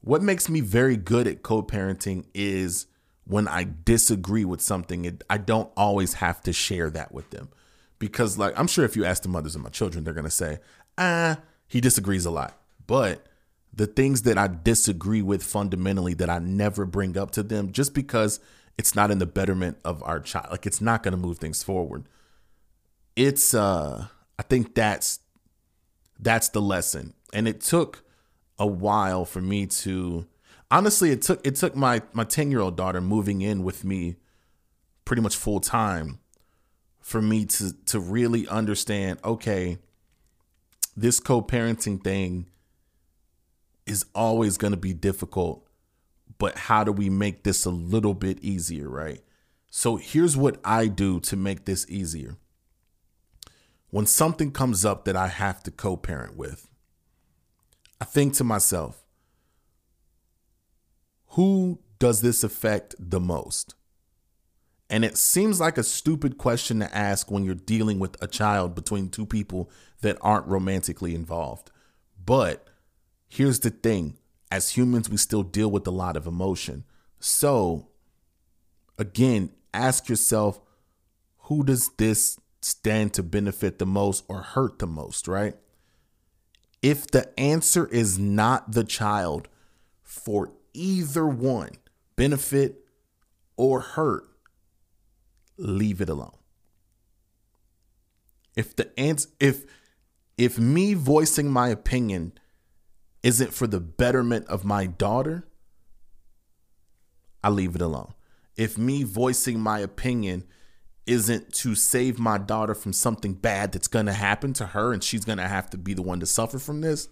What 0.00 0.22
makes 0.22 0.48
me 0.48 0.60
very 0.60 0.96
good 0.96 1.26
at 1.26 1.42
co 1.42 1.62
parenting 1.62 2.24
is 2.34 2.86
when 3.24 3.46
I 3.46 3.66
disagree 3.84 4.44
with 4.44 4.60
something, 4.60 5.20
I 5.28 5.38
don't 5.38 5.70
always 5.76 6.14
have 6.14 6.40
to 6.42 6.52
share 6.52 6.90
that 6.90 7.12
with 7.12 7.30
them. 7.30 7.50
Because, 7.98 8.38
like, 8.38 8.58
I'm 8.58 8.66
sure 8.66 8.84
if 8.86 8.96
you 8.96 9.04
ask 9.04 9.22
the 9.22 9.28
mothers 9.28 9.54
of 9.54 9.60
my 9.60 9.68
children, 9.68 10.04
they're 10.04 10.14
going 10.14 10.24
to 10.24 10.30
say, 10.30 10.58
ah, 10.96 11.38
he 11.68 11.80
disagrees 11.82 12.24
a 12.24 12.30
lot. 12.30 12.58
But 12.86 13.26
the 13.72 13.86
things 13.86 14.22
that 14.22 14.36
I 14.36 14.48
disagree 14.48 15.22
with 15.22 15.42
fundamentally 15.42 16.14
that 16.14 16.30
I 16.30 16.38
never 16.38 16.86
bring 16.86 17.16
up 17.16 17.30
to 17.32 17.42
them 17.42 17.70
just 17.72 17.94
because 17.94 18.40
it's 18.80 18.94
not 18.94 19.10
in 19.10 19.18
the 19.18 19.26
betterment 19.26 19.76
of 19.84 20.02
our 20.04 20.20
child. 20.20 20.46
Like 20.50 20.64
it's 20.64 20.80
not 20.80 21.02
going 21.02 21.12
to 21.12 21.18
move 21.18 21.36
things 21.36 21.62
forward. 21.62 22.06
It's 23.14 23.52
uh 23.52 24.06
I 24.38 24.42
think 24.42 24.74
that's 24.74 25.20
that's 26.18 26.48
the 26.48 26.62
lesson. 26.62 27.12
And 27.34 27.46
it 27.46 27.60
took 27.60 28.02
a 28.58 28.66
while 28.66 29.26
for 29.26 29.42
me 29.42 29.66
to 29.66 30.26
honestly 30.70 31.10
it 31.10 31.20
took 31.20 31.46
it 31.46 31.56
took 31.56 31.76
my 31.76 32.00
my 32.14 32.24
10-year-old 32.24 32.74
daughter 32.74 33.02
moving 33.02 33.42
in 33.42 33.64
with 33.64 33.84
me 33.84 34.16
pretty 35.04 35.20
much 35.20 35.36
full 35.36 35.60
time 35.60 36.18
for 37.00 37.20
me 37.20 37.44
to 37.44 37.74
to 37.84 38.00
really 38.00 38.48
understand 38.48 39.18
okay 39.22 39.76
this 40.96 41.20
co-parenting 41.20 42.02
thing 42.02 42.46
is 43.84 44.06
always 44.14 44.56
going 44.56 44.72
to 44.72 44.78
be 44.78 44.94
difficult 44.94 45.66
but 46.40 46.58
how 46.58 46.82
do 46.82 46.90
we 46.90 47.08
make 47.08 47.44
this 47.44 47.64
a 47.64 47.70
little 47.70 48.14
bit 48.14 48.40
easier 48.42 48.88
right? 48.88 49.22
So 49.70 49.94
here's 49.96 50.36
what 50.36 50.58
i 50.64 50.88
do 50.88 51.20
to 51.20 51.36
make 51.36 51.64
this 51.64 51.86
easier. 51.88 52.36
When 53.90 54.06
something 54.06 54.50
comes 54.50 54.84
up 54.84 55.04
that 55.04 55.14
i 55.14 55.28
have 55.28 55.62
to 55.62 55.70
co-parent 55.70 56.36
with 56.36 56.66
i 58.00 58.04
think 58.04 58.34
to 58.34 58.44
myself 58.44 59.04
who 61.34 61.78
does 62.00 62.22
this 62.22 62.42
affect 62.42 62.96
the 62.98 63.20
most? 63.20 63.74
And 64.88 65.04
it 65.04 65.16
seems 65.16 65.60
like 65.60 65.78
a 65.78 65.84
stupid 65.84 66.36
question 66.38 66.80
to 66.80 66.96
ask 66.96 67.30
when 67.30 67.44
you're 67.44 67.54
dealing 67.54 68.00
with 68.00 68.20
a 68.20 68.26
child 68.26 68.74
between 68.74 69.08
two 69.08 69.26
people 69.26 69.70
that 70.00 70.18
aren't 70.20 70.48
romantically 70.48 71.14
involved. 71.14 71.70
But 72.24 72.66
here's 73.28 73.60
the 73.60 73.70
thing 73.70 74.16
as 74.50 74.70
humans, 74.70 75.08
we 75.08 75.16
still 75.16 75.42
deal 75.42 75.70
with 75.70 75.86
a 75.86 75.92
lot 75.92 76.16
of 76.16 76.26
emotion. 76.26 76.84
So, 77.18 77.88
again, 78.98 79.52
ask 79.72 80.08
yourself 80.08 80.60
who 81.44 81.64
does 81.64 81.90
this 81.98 82.38
stand 82.60 83.14
to 83.14 83.22
benefit 83.22 83.78
the 83.78 83.86
most 83.86 84.24
or 84.28 84.42
hurt 84.42 84.78
the 84.78 84.86
most, 84.86 85.28
right? 85.28 85.54
If 86.82 87.06
the 87.06 87.38
answer 87.38 87.86
is 87.86 88.18
not 88.18 88.72
the 88.72 88.84
child 88.84 89.48
for 90.02 90.52
either 90.72 91.26
one, 91.26 91.72
benefit 92.16 92.84
or 93.56 93.80
hurt, 93.80 94.24
leave 95.56 96.00
it 96.00 96.08
alone. 96.08 96.36
If 98.56 98.74
the 98.76 98.98
answer 98.98 99.28
if 99.38 99.64
if 100.36 100.58
me 100.58 100.94
voicing 100.94 101.50
my 101.50 101.68
opinion 101.68 102.32
isn't 103.22 103.52
for 103.52 103.66
the 103.66 103.80
betterment 103.80 104.46
of 104.48 104.64
my 104.64 104.86
daughter, 104.86 105.46
I 107.42 107.50
leave 107.50 107.74
it 107.74 107.82
alone. 107.82 108.14
If 108.56 108.76
me 108.76 109.02
voicing 109.02 109.60
my 109.60 109.78
opinion 109.78 110.44
isn't 111.06 111.52
to 111.52 111.74
save 111.74 112.18
my 112.18 112.38
daughter 112.38 112.74
from 112.74 112.92
something 112.92 113.34
bad 113.34 113.72
that's 113.72 113.88
going 113.88 114.06
to 114.06 114.12
happen 114.12 114.52
to 114.54 114.66
her 114.66 114.92
and 114.92 115.02
she's 115.02 115.24
going 115.24 115.38
to 115.38 115.48
have 115.48 115.70
to 115.70 115.78
be 115.78 115.94
the 115.94 116.02
one 116.02 116.20
to 116.20 116.26
suffer 116.26 116.58
from 116.58 116.80
this, 116.80 117.08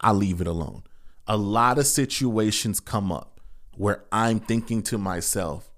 I 0.00 0.12
leave 0.12 0.40
it 0.40 0.46
alone. 0.46 0.84
A 1.26 1.36
lot 1.36 1.78
of 1.78 1.86
situations 1.86 2.80
come 2.80 3.10
up 3.10 3.40
where 3.76 4.04
I'm 4.12 4.40
thinking 4.40 4.82
to 4.84 4.98
myself, 4.98 5.70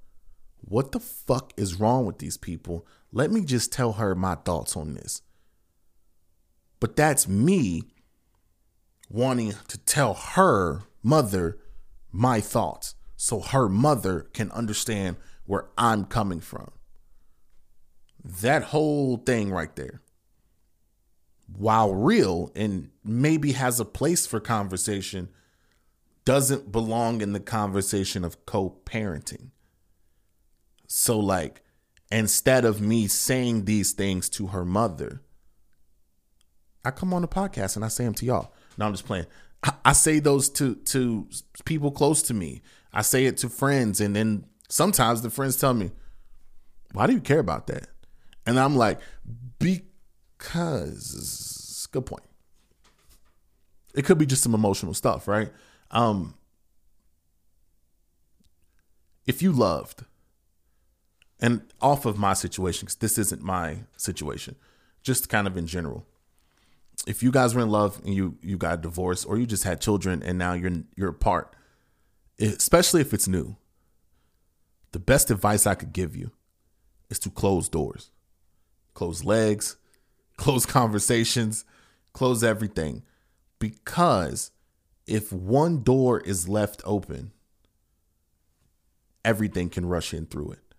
what 0.60 0.92
the 0.92 1.00
fuck 1.00 1.52
is 1.56 1.80
wrong 1.80 2.04
with 2.04 2.18
these 2.18 2.36
people? 2.36 2.86
Let 3.12 3.30
me 3.30 3.42
just 3.44 3.72
tell 3.72 3.94
her 3.94 4.14
my 4.14 4.34
thoughts 4.34 4.76
on 4.76 4.94
this. 4.94 5.22
But 6.80 6.96
that's 6.96 7.26
me 7.26 7.84
wanting 9.08 9.54
to 9.68 9.78
tell 9.78 10.14
her 10.14 10.82
mother 11.02 11.58
my 12.12 12.40
thoughts 12.40 12.94
so 13.16 13.40
her 13.40 13.68
mother 13.68 14.28
can 14.32 14.50
understand 14.52 15.16
where 15.44 15.66
I'm 15.76 16.04
coming 16.04 16.40
from. 16.40 16.70
That 18.22 18.64
whole 18.64 19.16
thing 19.16 19.50
right 19.50 19.74
there, 19.76 20.02
while 21.50 21.94
real 21.94 22.52
and 22.54 22.90
maybe 23.02 23.52
has 23.52 23.80
a 23.80 23.84
place 23.84 24.26
for 24.26 24.40
conversation, 24.40 25.30
doesn't 26.24 26.70
belong 26.70 27.22
in 27.22 27.32
the 27.32 27.40
conversation 27.40 28.24
of 28.24 28.44
co 28.44 28.76
parenting. 28.84 29.50
So, 30.86 31.18
like, 31.18 31.62
instead 32.12 32.64
of 32.64 32.80
me 32.80 33.06
saying 33.06 33.64
these 33.64 33.92
things 33.92 34.28
to 34.30 34.48
her 34.48 34.64
mother, 34.64 35.22
I 36.84 36.90
come 36.90 37.14
on 37.14 37.22
the 37.22 37.28
podcast 37.28 37.76
and 37.76 37.84
I 37.84 37.88
say 37.88 38.04
them 38.04 38.14
to 38.14 38.26
y'all. 38.26 38.52
No, 38.78 38.86
I'm 38.86 38.92
just 38.92 39.04
playing. 39.04 39.26
I, 39.62 39.72
I 39.86 39.92
say 39.92 40.20
those 40.20 40.48
to 40.50 40.76
to 40.76 41.26
people 41.64 41.90
close 41.90 42.22
to 42.22 42.34
me. 42.34 42.62
I 42.92 43.02
say 43.02 43.26
it 43.26 43.36
to 43.38 43.48
friends, 43.48 44.00
and 44.00 44.16
then 44.16 44.46
sometimes 44.68 45.22
the 45.22 45.30
friends 45.30 45.56
tell 45.56 45.74
me, 45.74 45.90
"Why 46.92 47.06
do 47.06 47.12
you 47.12 47.20
care 47.20 47.40
about 47.40 47.66
that?" 47.66 47.88
And 48.46 48.58
I'm 48.58 48.76
like, 48.76 49.00
"Because." 49.58 51.26
Good 51.90 52.04
point. 52.04 52.22
It 53.94 54.04
could 54.04 54.18
be 54.18 54.26
just 54.26 54.42
some 54.42 54.54
emotional 54.54 54.92
stuff, 54.92 55.26
right? 55.26 55.50
Um, 55.90 56.34
if 59.26 59.42
you 59.42 59.52
loved 59.52 60.04
and 61.40 61.62
off 61.80 62.04
of 62.04 62.18
my 62.18 62.34
situation, 62.34 62.86
because 62.86 62.96
this 62.96 63.16
isn't 63.18 63.42
my 63.42 63.78
situation, 63.96 64.56
just 65.02 65.28
kind 65.28 65.46
of 65.46 65.56
in 65.56 65.66
general. 65.66 66.04
If 67.08 67.22
you 67.22 67.30
guys 67.30 67.54
were 67.54 67.62
in 67.62 67.70
love 67.70 68.02
and 68.04 68.14
you 68.14 68.36
you 68.42 68.58
got 68.58 68.82
divorced, 68.82 69.24
or 69.26 69.38
you 69.38 69.46
just 69.46 69.64
had 69.64 69.80
children 69.80 70.22
and 70.22 70.36
now 70.36 70.52
you're 70.52 70.84
you're 70.94 71.08
apart, 71.08 71.56
especially 72.38 73.00
if 73.00 73.14
it's 73.14 73.26
new, 73.26 73.56
the 74.92 74.98
best 74.98 75.30
advice 75.30 75.66
I 75.66 75.74
could 75.74 75.94
give 75.94 76.14
you 76.14 76.32
is 77.08 77.18
to 77.20 77.30
close 77.30 77.70
doors, 77.70 78.10
close 78.92 79.24
legs, 79.24 79.78
close 80.36 80.66
conversations, 80.66 81.64
close 82.12 82.44
everything, 82.44 83.02
because 83.58 84.50
if 85.06 85.32
one 85.32 85.82
door 85.82 86.20
is 86.20 86.46
left 86.46 86.82
open, 86.84 87.32
everything 89.24 89.70
can 89.70 89.86
rush 89.86 90.12
in 90.12 90.26
through 90.26 90.52
it. 90.52 90.74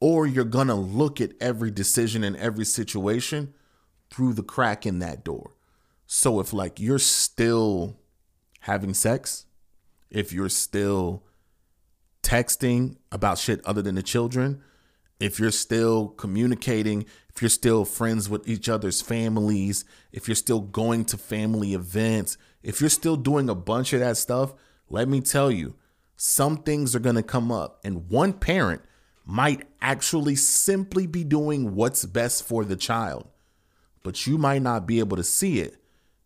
Or 0.00 0.26
you're 0.26 0.44
going 0.44 0.68
to 0.68 0.74
look 0.74 1.20
at 1.20 1.32
every 1.42 1.70
decision 1.70 2.24
and 2.24 2.36
every 2.38 2.64
situation 2.64 3.52
through 4.10 4.34
the 4.34 4.42
crack 4.42 4.86
in 4.86 4.98
that 5.00 5.24
door. 5.24 5.52
So 6.06 6.40
if 6.40 6.52
like 6.52 6.78
you're 6.80 6.98
still 6.98 7.98
having 8.60 8.94
sex, 8.94 9.46
if 10.10 10.32
you're 10.32 10.48
still 10.48 11.24
texting 12.22 12.96
about 13.12 13.38
shit 13.38 13.64
other 13.64 13.82
than 13.82 13.94
the 13.94 14.02
children, 14.02 14.62
if 15.18 15.40
you're 15.40 15.50
still 15.50 16.08
communicating, 16.08 17.06
if 17.34 17.40
you're 17.40 17.48
still 17.48 17.84
friends 17.84 18.28
with 18.28 18.46
each 18.48 18.68
other's 18.68 19.00
families, 19.00 19.84
if 20.12 20.28
you're 20.28 20.34
still 20.34 20.60
going 20.60 21.04
to 21.06 21.16
family 21.16 21.74
events, 21.74 22.36
if 22.62 22.80
you're 22.80 22.90
still 22.90 23.16
doing 23.16 23.48
a 23.48 23.54
bunch 23.54 23.92
of 23.92 24.00
that 24.00 24.16
stuff, 24.16 24.54
let 24.88 25.08
me 25.08 25.20
tell 25.20 25.50
you, 25.50 25.74
some 26.16 26.58
things 26.58 26.94
are 26.94 27.00
going 27.00 27.16
to 27.16 27.22
come 27.22 27.52
up. 27.52 27.80
And 27.84 28.08
one 28.08 28.32
parent 28.32 28.82
might 29.24 29.66
actually 29.80 30.36
simply 30.36 31.06
be 31.06 31.24
doing 31.24 31.74
what's 31.74 32.04
best 32.04 32.44
for 32.46 32.64
the 32.64 32.76
child, 32.76 33.28
but 34.06 34.24
you 34.24 34.38
might 34.38 34.62
not 34.62 34.86
be 34.86 35.00
able 35.00 35.16
to 35.16 35.24
see 35.24 35.58
it 35.58 35.78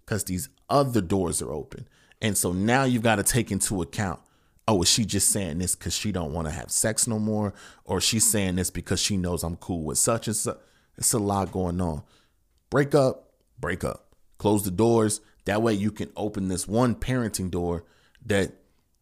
because 0.05 0.25
these 0.25 0.51
other 0.69 1.01
doors 1.01 1.41
are 1.41 1.51
open. 1.51 1.89
And 2.21 2.37
so 2.37 2.53
now 2.53 2.85
you've 2.85 3.03
got 3.03 3.17
to 3.17 3.23
take 3.23 3.51
into 3.51 3.81
account 3.81 4.21
oh, 4.69 4.83
is 4.83 4.89
she 4.89 5.07
just 5.07 5.31
saying 5.31 5.59
this 5.59 5.75
because 5.75 5.95
she 5.95 6.13
don't 6.13 6.35
want 6.35 6.47
to 6.47 6.53
have 6.53 6.71
sex 6.71 7.09
no 7.09 7.19
more? 7.19 7.55
Or 7.87 8.03
she's 8.03 8.23
mm-hmm. 8.25 8.33
saying 8.33 8.57
this 8.57 8.71
because 8.71 9.01
she 9.01 9.17
knows 9.17 9.43
I'm 9.43 9.57
cool 9.57 9.83
with 9.83 9.97
such 9.97 10.27
and 10.29 10.37
such. 10.37 10.59
It's 10.99 11.15
a 11.15 11.19
lot 11.19 11.51
going 11.51 11.81
on. 11.81 12.03
Break 12.69 12.95
up, 12.95 13.33
break 13.59 13.83
up. 13.83 14.15
Close 14.37 14.63
the 14.63 14.71
doors. 14.71 15.23
That 15.47 15.63
way 15.63 15.73
you 15.73 15.91
can 15.91 16.13
open 16.17 16.49
this 16.49 16.69
one 16.69 16.95
parenting 16.95 17.51
door 17.51 17.85
that 18.27 18.53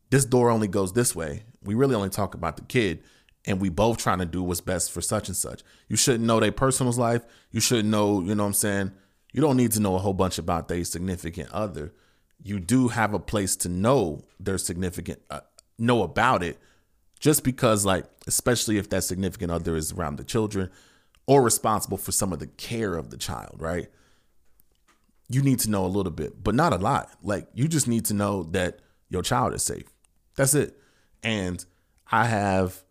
this 0.08 0.24
door 0.24 0.50
only 0.50 0.68
goes 0.68 0.92
this 0.92 1.16
way. 1.16 1.42
We 1.64 1.74
really 1.74 1.96
only 1.96 2.10
talk 2.10 2.34
about 2.34 2.56
the 2.56 2.62
kid 2.62 3.02
and 3.48 3.62
we 3.62 3.70
both 3.70 3.96
trying 3.96 4.18
to 4.18 4.26
do 4.26 4.42
what's 4.42 4.60
best 4.60 4.92
for 4.92 5.00
such 5.00 5.26
and 5.28 5.36
such. 5.36 5.62
You 5.88 5.96
shouldn't 5.96 6.24
know 6.24 6.38
their 6.38 6.52
personal 6.52 6.92
life. 6.92 7.22
You 7.50 7.60
shouldn't 7.60 7.88
know, 7.88 8.20
you 8.20 8.34
know 8.34 8.42
what 8.42 8.48
I'm 8.48 8.52
saying? 8.52 8.92
You 9.32 9.40
don't 9.40 9.56
need 9.56 9.72
to 9.72 9.80
know 9.80 9.94
a 9.94 9.98
whole 9.98 10.12
bunch 10.12 10.36
about 10.38 10.68
their 10.68 10.84
significant 10.84 11.50
other. 11.50 11.94
You 12.42 12.60
do 12.60 12.88
have 12.88 13.14
a 13.14 13.18
place 13.18 13.56
to 13.56 13.70
know 13.70 14.26
their 14.38 14.58
significant 14.58 15.22
uh, 15.30 15.40
know 15.78 16.02
about 16.02 16.42
it 16.42 16.58
just 17.20 17.42
because 17.42 17.86
like 17.86 18.04
especially 18.26 18.76
if 18.76 18.90
that 18.90 19.02
significant 19.02 19.50
other 19.50 19.76
is 19.76 19.92
around 19.92 20.16
the 20.16 20.24
children 20.24 20.70
or 21.26 21.42
responsible 21.42 21.96
for 21.96 22.12
some 22.12 22.32
of 22.32 22.40
the 22.40 22.46
care 22.46 22.96
of 22.96 23.10
the 23.10 23.16
child, 23.16 23.56
right? 23.58 23.88
You 25.28 25.42
need 25.42 25.60
to 25.60 25.70
know 25.70 25.86
a 25.86 25.88
little 25.88 26.12
bit, 26.12 26.44
but 26.44 26.54
not 26.54 26.74
a 26.74 26.76
lot. 26.76 27.10
Like 27.22 27.48
you 27.54 27.66
just 27.66 27.88
need 27.88 28.04
to 28.06 28.14
know 28.14 28.42
that 28.50 28.80
your 29.08 29.22
child 29.22 29.54
is 29.54 29.62
safe. 29.62 29.90
That's 30.36 30.54
it. 30.54 30.78
And 31.22 31.64
I 32.10 32.26
have 32.26 32.82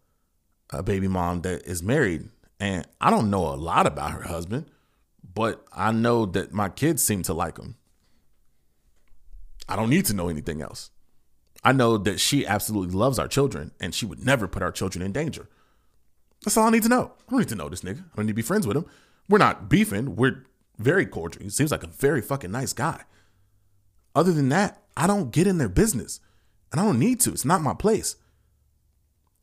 a 0.69 0.83
baby 0.83 1.07
mom 1.07 1.41
that 1.41 1.65
is 1.65 1.81
married, 1.81 2.29
and 2.59 2.85
I 2.99 3.09
don't 3.09 3.29
know 3.29 3.45
a 3.47 3.55
lot 3.55 3.87
about 3.87 4.11
her 4.11 4.23
husband, 4.23 4.69
but 5.33 5.63
I 5.71 5.91
know 5.91 6.25
that 6.25 6.53
my 6.53 6.69
kids 6.69 7.03
seem 7.03 7.23
to 7.23 7.33
like 7.33 7.57
him. 7.57 7.75
I 9.69 9.75
don't 9.75 9.89
need 9.89 10.05
to 10.05 10.13
know 10.13 10.29
anything 10.29 10.61
else. 10.61 10.91
I 11.63 11.73
know 11.73 11.97
that 11.97 12.19
she 12.19 12.45
absolutely 12.45 12.95
loves 12.95 13.19
our 13.19 13.27
children 13.27 13.71
and 13.79 13.93
she 13.93 14.05
would 14.05 14.25
never 14.25 14.47
put 14.47 14.63
our 14.63 14.71
children 14.71 15.03
in 15.03 15.11
danger. 15.11 15.49
That's 16.43 16.55
all 16.55 16.67
I 16.67 16.69
need 16.69 16.83
to 16.83 16.89
know. 16.89 17.11
I 17.27 17.31
don't 17.31 17.39
need 17.39 17.49
to 17.49 17.55
know 17.55 17.67
this 17.67 17.81
nigga. 17.81 17.99
I 17.99 18.15
don't 18.15 18.25
need 18.25 18.31
to 18.31 18.35
be 18.35 18.41
friends 18.41 18.65
with 18.65 18.77
him. 18.77 18.85
We're 19.27 19.37
not 19.39 19.67
beefing. 19.67 20.15
We're 20.15 20.45
very 20.77 21.05
cordial. 21.05 21.43
He 21.43 21.49
seems 21.49 21.71
like 21.71 21.83
a 21.83 21.87
very 21.87 22.21
fucking 22.21 22.51
nice 22.51 22.73
guy. 22.73 23.03
Other 24.15 24.31
than 24.31 24.49
that, 24.49 24.81
I 24.95 25.07
don't 25.07 25.31
get 25.31 25.47
in 25.47 25.57
their 25.57 25.69
business. 25.69 26.19
And 26.71 26.79
I 26.79 26.85
don't 26.85 26.99
need 26.99 27.19
to. 27.21 27.31
It's 27.31 27.45
not 27.45 27.61
my 27.61 27.73
place. 27.73 28.15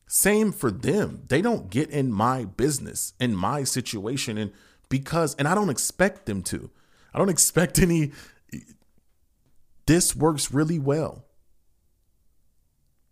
Same 0.07 0.53
for 0.53 0.71
them. 0.71 1.25
They 1.29 1.41
don't 1.41 1.71
get 1.71 1.91
in 1.91 2.13
my 2.13 2.45
business, 2.45 3.15
in 3.19 3.35
my 3.35 3.65
situation, 3.65 4.37
and 4.39 4.53
because, 4.89 5.35
and 5.37 5.49
I 5.49 5.55
don't 5.55 5.71
expect 5.71 6.27
them 6.27 6.43
to. 6.45 6.71
I 7.13 7.19
don't 7.19 7.29
expect 7.37 7.79
any. 7.79 8.13
This 9.87 10.15
works 10.17 10.53
really 10.53 10.79
well 10.79 11.25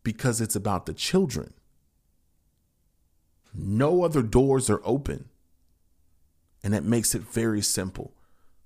because 0.02 0.40
it's 0.40 0.56
about 0.56 0.86
the 0.86 0.94
children. 0.94 1.54
No 3.54 4.02
other 4.02 4.22
doors 4.22 4.70
are 4.70 4.80
open. 4.84 5.28
And 6.64 6.72
that 6.72 6.84
makes 6.84 7.14
it 7.14 7.22
very 7.22 7.60
simple. 7.60 8.14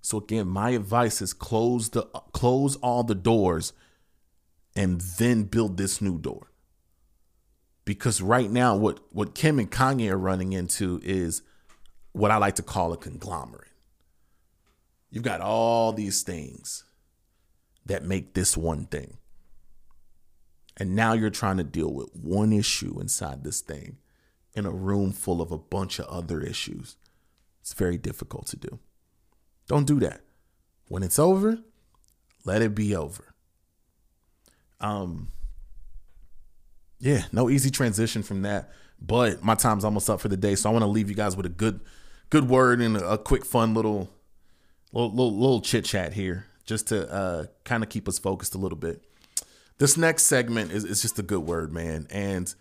So 0.02 0.18
again, 0.18 0.46
my 0.46 0.70
advice 0.70 1.20
is 1.20 1.32
close 1.32 1.88
the 1.88 2.02
close 2.32 2.76
all 2.76 3.02
the 3.02 3.14
doors 3.14 3.72
and 4.76 5.00
then 5.00 5.44
build 5.44 5.76
this 5.76 6.00
new 6.00 6.18
door. 6.18 6.52
Because 7.86 8.20
right 8.20 8.50
now 8.50 8.76
what 8.76 9.00
what 9.12 9.34
Kim 9.34 9.58
and 9.58 9.70
Kanye 9.70 10.10
are 10.10 10.18
running 10.18 10.52
into 10.52 11.00
is 11.02 11.40
what 12.12 12.30
I 12.30 12.36
like 12.36 12.56
to 12.56 12.62
call 12.62 12.92
a 12.92 12.98
conglomerate. 12.98 13.70
You've 15.10 15.22
got 15.22 15.40
all 15.40 15.92
these 15.92 16.22
things 16.22 16.84
that 17.86 18.04
make 18.04 18.34
this 18.34 18.56
one 18.56 18.86
thing. 18.86 19.16
And 20.76 20.94
now 20.94 21.14
you're 21.14 21.30
trying 21.30 21.56
to 21.56 21.64
deal 21.64 21.90
with 21.90 22.14
one 22.14 22.52
issue 22.52 22.98
inside 23.00 23.44
this 23.44 23.60
thing 23.60 23.96
in 24.52 24.66
a 24.66 24.70
room 24.70 25.12
full 25.12 25.40
of 25.40 25.52
a 25.52 25.58
bunch 25.58 25.98
of 25.98 26.06
other 26.06 26.40
issues. 26.40 26.96
It's 27.60 27.72
very 27.72 27.96
difficult 27.96 28.46
to 28.48 28.56
do. 28.56 28.78
Don't 29.68 29.86
do 29.86 30.00
that. 30.00 30.22
When 30.88 31.02
it's 31.02 31.18
over, 31.18 31.58
let 32.44 32.62
it 32.62 32.74
be 32.74 32.96
over. 32.96 33.34
Um 34.80 35.28
yeah, 36.98 37.24
no 37.32 37.50
easy 37.50 37.70
transition 37.70 38.22
from 38.22 38.42
that, 38.42 38.70
but 39.00 39.42
my 39.42 39.54
time's 39.54 39.84
almost 39.84 40.08
up 40.08 40.20
for 40.20 40.28
the 40.28 40.36
day, 40.36 40.54
so 40.54 40.68
I 40.70 40.72
want 40.72 40.82
to 40.82 40.88
leave 40.88 41.08
you 41.08 41.16
guys 41.16 41.36
with 41.36 41.46
a 41.46 41.50
good 41.50 41.80
good 42.30 42.48
word 42.48 42.80
and 42.80 42.96
a, 42.96 43.18
quick 43.18 43.44
fun 43.44 43.74
little 43.74 44.10
little 44.92 45.10
little, 45.10 45.38
little 45.38 45.60
chit 45.60 45.84
chat 45.84 46.12
here 46.12 46.46
just 46.64 46.88
to 46.88 47.10
uh 47.12 47.46
kind 47.64 47.82
of 47.82 47.88
keep 47.88 48.08
us 48.08 48.18
focused 48.18 48.54
a 48.54 48.58
little 48.58 48.78
bit. 48.78 49.02
This 49.78 49.96
next 49.96 50.24
segment 50.24 50.72
is, 50.72 50.84
is 50.84 51.02
just 51.02 51.18
a 51.18 51.22
good 51.22 51.40
word, 51.40 51.72
man. 51.72 52.06
And 52.10 52.52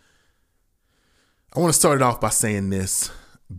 I 1.54 1.60
want 1.60 1.72
to 1.72 1.78
start 1.78 1.96
it 1.96 2.02
off 2.02 2.20
by 2.20 2.28
saying 2.28 2.68
this 2.68 3.10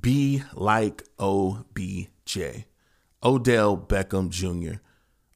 be 0.01 0.43
like 0.53 1.03
OBJ, 1.19 2.37
Odell 3.23 3.77
Beckham 3.77 4.29
Jr. 4.29 4.79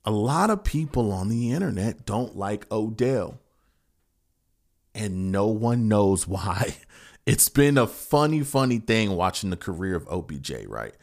A 0.06 0.12
lot 0.12 0.49
of 0.49 0.63
people 0.63 1.12
on 1.12 1.30
the 1.30 1.51
internet 1.51 2.06
don't 2.06 2.36
like 2.36 2.71
Odell, 2.71 3.39
and 4.93 5.32
no 5.32 5.47
one 5.47 5.88
knows 5.88 6.27
why. 6.27 6.75
It's 7.25 7.49
been 7.49 7.77
a 7.77 7.88
funny, 7.88 8.41
funny 8.41 8.80
thing 8.80 9.12
watching 9.12 9.51
the 9.51 9.58
career 9.58 9.95
of 9.95 10.08
OBJ, 10.08 10.65
right? 10.67 10.93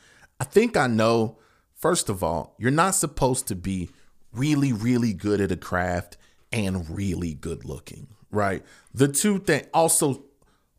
I 0.40 0.44
think 0.44 0.76
I 0.76 0.86
know, 0.86 1.38
first 1.74 2.08
of 2.08 2.22
all, 2.22 2.54
you're 2.58 2.70
not 2.70 2.94
supposed 2.94 3.46
to 3.48 3.54
be 3.54 3.90
really, 4.32 4.72
really 4.72 5.12
good 5.12 5.40
at 5.40 5.52
a 5.52 5.56
craft 5.56 6.16
and 6.52 6.88
really 6.90 7.34
good 7.34 7.64
looking, 7.64 8.08
right? 8.30 8.64
The 8.92 9.08
two 9.08 9.38
things, 9.38 9.66
also 9.72 10.24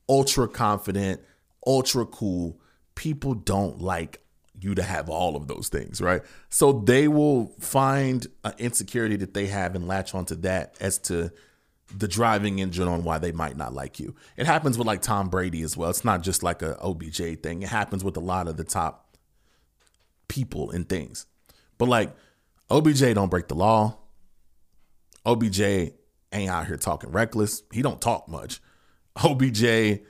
ultra 0.08 0.48
confident, 0.48 1.22
ultra 1.66 2.06
cool. 2.06 2.60
People 2.96 3.34
don't 3.34 3.80
like 3.82 4.22
you 4.60 4.76
to 4.76 4.84
have 4.84 5.10
all 5.10 5.36
of 5.36 5.48
those 5.48 5.70
things, 5.70 6.02
right? 6.02 6.22
So 6.50 6.74
they 6.74 7.08
will 7.08 7.56
find 7.60 8.28
an 8.44 8.54
insecurity 8.58 9.16
that 9.18 9.34
they 9.34 9.48
have 9.48 9.76
and 9.76 9.88
latch 9.88 10.14
onto 10.14 10.36
that 10.36 10.76
as 10.82 10.98
to 11.00 11.32
the 11.96 12.08
driving 12.08 12.60
engine 12.60 12.88
on 12.88 13.04
why 13.04 13.18
they 13.18 13.32
might 13.32 13.58
not 13.58 13.74
like 13.74 14.00
you. 14.00 14.16
It 14.38 14.46
happens 14.46 14.78
with 14.78 14.88
like 14.88 15.02
Tom 15.02 15.30
Brady 15.30 15.62
as 15.62 15.76
well. 15.76 15.90
It's 15.90 16.06
not 16.06 16.22
just 16.22 16.44
like 16.44 16.62
a 16.62 16.78
OBJ 16.82 17.42
thing. 17.42 17.64
It 17.64 17.70
happens 17.70 18.04
with 18.04 18.16
a 18.18 18.22
lot 18.22 18.48
of 18.48 18.58
the 18.58 18.64
top 18.64 19.18
people 20.28 20.72
and 20.72 20.88
things. 20.88 21.26
But 21.78 21.90
like 21.90 22.16
OBJ 22.70 23.14
don't 23.16 23.30
break 23.30 23.48
the 23.48 23.56
law. 23.56 23.98
OBJ 25.26 25.62
ain't 25.62 26.50
out 26.50 26.68
here 26.68 26.78
talking 26.78 27.12
reckless. 27.12 27.64
He 27.74 27.82
don't 27.82 28.02
talk 28.02 28.28
much. 28.28 28.62
OBJ 29.24 30.02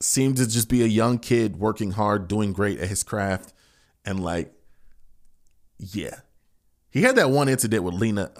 seemed 0.00 0.36
to 0.36 0.48
just 0.48 0.68
be 0.68 0.82
a 0.82 0.86
young 0.86 1.18
kid 1.18 1.56
working 1.56 1.92
hard, 1.92 2.28
doing 2.28 2.52
great 2.52 2.78
at 2.78 2.88
his 2.88 3.02
craft, 3.02 3.52
and 4.04 4.22
like, 4.22 4.52
yeah, 5.78 6.20
he 6.90 7.02
had 7.02 7.16
that 7.16 7.30
one 7.30 7.48
incident 7.48 7.82
with 7.82 7.94
Lena 7.94 8.30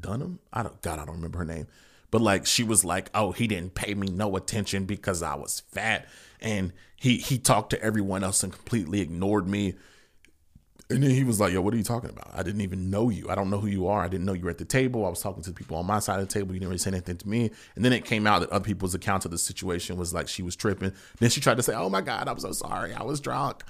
Dunham. 0.00 0.38
I 0.52 0.62
don't, 0.62 0.80
God, 0.82 0.98
I 0.98 1.04
don't 1.04 1.16
remember 1.16 1.38
her 1.38 1.44
name, 1.44 1.66
but 2.10 2.20
like 2.20 2.46
she 2.46 2.64
was 2.64 2.84
like, 2.84 3.10
oh, 3.14 3.32
he 3.32 3.46
didn't 3.46 3.74
pay 3.74 3.94
me 3.94 4.08
no 4.08 4.36
attention 4.36 4.84
because 4.84 5.22
I 5.22 5.34
was 5.34 5.60
fat, 5.60 6.06
and 6.40 6.72
he 6.96 7.18
he 7.18 7.38
talked 7.38 7.70
to 7.70 7.82
everyone 7.82 8.24
else 8.24 8.42
and 8.42 8.52
completely 8.52 9.00
ignored 9.00 9.48
me. 9.48 9.74
And 10.90 11.02
then 11.02 11.10
he 11.10 11.22
was 11.22 11.38
like, 11.38 11.52
Yo, 11.52 11.60
what 11.60 11.74
are 11.74 11.76
you 11.76 11.82
talking 11.82 12.08
about? 12.08 12.30
I 12.32 12.42
didn't 12.42 12.62
even 12.62 12.88
know 12.88 13.10
you. 13.10 13.28
I 13.28 13.34
don't 13.34 13.50
know 13.50 13.60
who 13.60 13.66
you 13.66 13.88
are. 13.88 14.02
I 14.02 14.08
didn't 14.08 14.24
know 14.24 14.32
you 14.32 14.44
were 14.44 14.50
at 14.50 14.56
the 14.58 14.64
table. 14.64 15.04
I 15.04 15.10
was 15.10 15.20
talking 15.20 15.42
to 15.42 15.50
the 15.50 15.54
people 15.54 15.76
on 15.76 15.84
my 15.84 15.98
side 15.98 16.18
of 16.18 16.26
the 16.26 16.32
table. 16.32 16.54
You 16.54 16.60
didn't 16.60 16.70
really 16.70 16.78
say 16.78 16.90
anything 16.90 17.18
to 17.18 17.28
me. 17.28 17.50
And 17.76 17.84
then 17.84 17.92
it 17.92 18.06
came 18.06 18.26
out 18.26 18.40
that 18.40 18.48
other 18.50 18.64
people's 18.64 18.94
accounts 18.94 19.26
of 19.26 19.30
the 19.30 19.36
situation 19.36 19.98
was 19.98 20.14
like 20.14 20.28
she 20.28 20.42
was 20.42 20.56
tripping. 20.56 20.94
Then 21.18 21.28
she 21.28 21.42
tried 21.42 21.58
to 21.58 21.62
say, 21.62 21.74
Oh 21.74 21.90
my 21.90 22.00
God, 22.00 22.26
I'm 22.26 22.38
so 22.38 22.52
sorry. 22.52 22.94
I 22.94 23.02
was 23.02 23.20
drunk. 23.20 23.64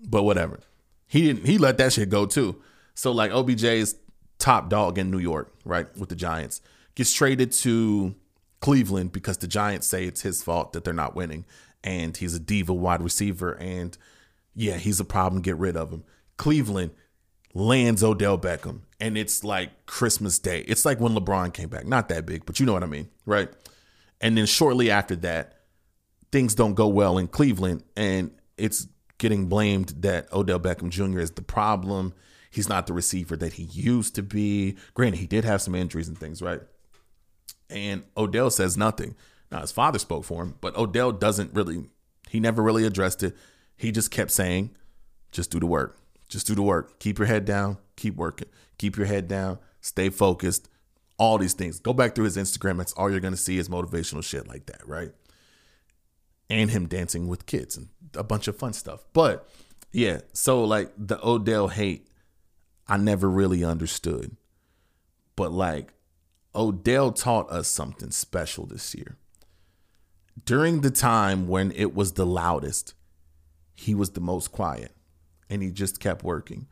But 0.00 0.22
whatever. 0.22 0.60
He 1.08 1.22
didn't 1.22 1.46
he 1.46 1.58
let 1.58 1.76
that 1.78 1.92
shit 1.92 2.08
go 2.08 2.24
too. 2.24 2.62
So 2.94 3.10
like 3.10 3.32
OBJ's 3.32 3.96
top 4.38 4.68
dog 4.68 4.98
in 4.98 5.10
New 5.10 5.18
York, 5.18 5.52
right, 5.64 5.86
with 5.96 6.08
the 6.08 6.16
Giants, 6.16 6.60
gets 6.94 7.12
traded 7.12 7.52
to 7.52 8.14
Cleveland 8.60 9.12
because 9.12 9.38
the 9.38 9.46
Giants 9.46 9.86
say 9.86 10.04
it's 10.04 10.22
his 10.22 10.42
fault 10.42 10.72
that 10.72 10.84
they're 10.84 10.94
not 10.94 11.14
winning. 11.14 11.44
And 11.82 12.16
he's 12.16 12.34
a 12.34 12.40
diva 12.40 12.72
wide 12.72 13.02
receiver. 13.02 13.52
And 13.52 13.96
yeah, 14.54 14.76
he's 14.76 15.00
a 15.00 15.04
problem. 15.04 15.42
Get 15.42 15.56
rid 15.56 15.76
of 15.76 15.90
him. 15.90 16.04
Cleveland 16.36 16.92
lands 17.54 18.02
Odell 18.02 18.36
Beckham, 18.36 18.80
and 19.00 19.16
it's 19.16 19.44
like 19.44 19.86
Christmas 19.86 20.38
Day. 20.38 20.60
It's 20.60 20.84
like 20.84 21.00
when 21.00 21.14
LeBron 21.14 21.52
came 21.52 21.68
back. 21.68 21.86
Not 21.86 22.08
that 22.08 22.26
big, 22.26 22.44
but 22.44 22.58
you 22.58 22.66
know 22.66 22.72
what 22.72 22.82
I 22.82 22.86
mean, 22.86 23.08
right? 23.24 23.48
And 24.20 24.36
then 24.36 24.46
shortly 24.46 24.90
after 24.90 25.16
that, 25.16 25.60
things 26.32 26.54
don't 26.54 26.74
go 26.74 26.88
well 26.88 27.16
in 27.18 27.28
Cleveland, 27.28 27.84
and 27.96 28.32
it's 28.58 28.88
getting 29.18 29.46
blamed 29.46 29.90
that 29.98 30.32
Odell 30.32 30.58
Beckham 30.60 30.90
Jr. 30.90 31.20
is 31.20 31.32
the 31.32 31.42
problem. 31.42 32.12
He's 32.54 32.68
not 32.68 32.86
the 32.86 32.92
receiver 32.92 33.36
that 33.36 33.54
he 33.54 33.64
used 33.64 34.14
to 34.14 34.22
be. 34.22 34.76
Granted, 34.94 35.18
he 35.18 35.26
did 35.26 35.44
have 35.44 35.60
some 35.60 35.74
injuries 35.74 36.06
and 36.06 36.16
things, 36.16 36.40
right? 36.40 36.60
And 37.68 38.04
Odell 38.16 38.48
says 38.50 38.76
nothing. 38.76 39.16
Now, 39.50 39.60
his 39.60 39.72
father 39.72 39.98
spoke 39.98 40.24
for 40.24 40.42
him, 40.44 40.54
but 40.60 40.76
Odell 40.76 41.10
doesn't 41.10 41.52
really, 41.52 41.86
he 42.30 42.38
never 42.38 42.62
really 42.62 42.84
addressed 42.84 43.24
it. 43.24 43.36
He 43.76 43.90
just 43.90 44.12
kept 44.12 44.30
saying, 44.30 44.70
just 45.32 45.50
do 45.50 45.58
the 45.58 45.66
work. 45.66 45.98
Just 46.28 46.46
do 46.46 46.54
the 46.54 46.62
work. 46.62 47.00
Keep 47.00 47.18
your 47.18 47.26
head 47.26 47.44
down. 47.44 47.78
Keep 47.96 48.14
working. 48.14 48.48
Keep 48.78 48.96
your 48.96 49.06
head 49.06 49.26
down. 49.26 49.58
Stay 49.80 50.08
focused. 50.08 50.68
All 51.18 51.38
these 51.38 51.54
things. 51.54 51.80
Go 51.80 51.92
back 51.92 52.14
through 52.14 52.26
his 52.26 52.36
Instagram. 52.36 52.78
That's 52.78 52.92
all 52.92 53.10
you're 53.10 53.18
going 53.18 53.34
to 53.34 53.38
see 53.38 53.58
is 53.58 53.68
motivational 53.68 54.22
shit 54.22 54.46
like 54.46 54.66
that, 54.66 54.86
right? 54.86 55.10
And 56.48 56.70
him 56.70 56.86
dancing 56.86 57.26
with 57.26 57.46
kids 57.46 57.76
and 57.76 57.88
a 58.14 58.22
bunch 58.22 58.46
of 58.46 58.56
fun 58.56 58.74
stuff. 58.74 59.04
But 59.12 59.48
yeah, 59.90 60.20
so 60.32 60.62
like 60.62 60.92
the 60.96 61.18
Odell 61.26 61.68
hate, 61.68 62.08
I 62.86 62.96
never 62.96 63.28
really 63.28 63.64
understood. 63.64 64.36
But 65.36 65.52
like 65.52 65.92
Odell 66.54 67.12
taught 67.12 67.50
us 67.50 67.68
something 67.68 68.10
special 68.10 68.66
this 68.66 68.94
year. 68.94 69.16
During 70.44 70.80
the 70.80 70.90
time 70.90 71.48
when 71.48 71.72
it 71.72 71.94
was 71.94 72.12
the 72.12 72.26
loudest, 72.26 72.94
he 73.74 73.94
was 73.94 74.10
the 74.10 74.20
most 74.20 74.52
quiet 74.52 74.92
and 75.48 75.62
he 75.62 75.70
just 75.70 76.00
kept 76.00 76.24
working. 76.24 76.66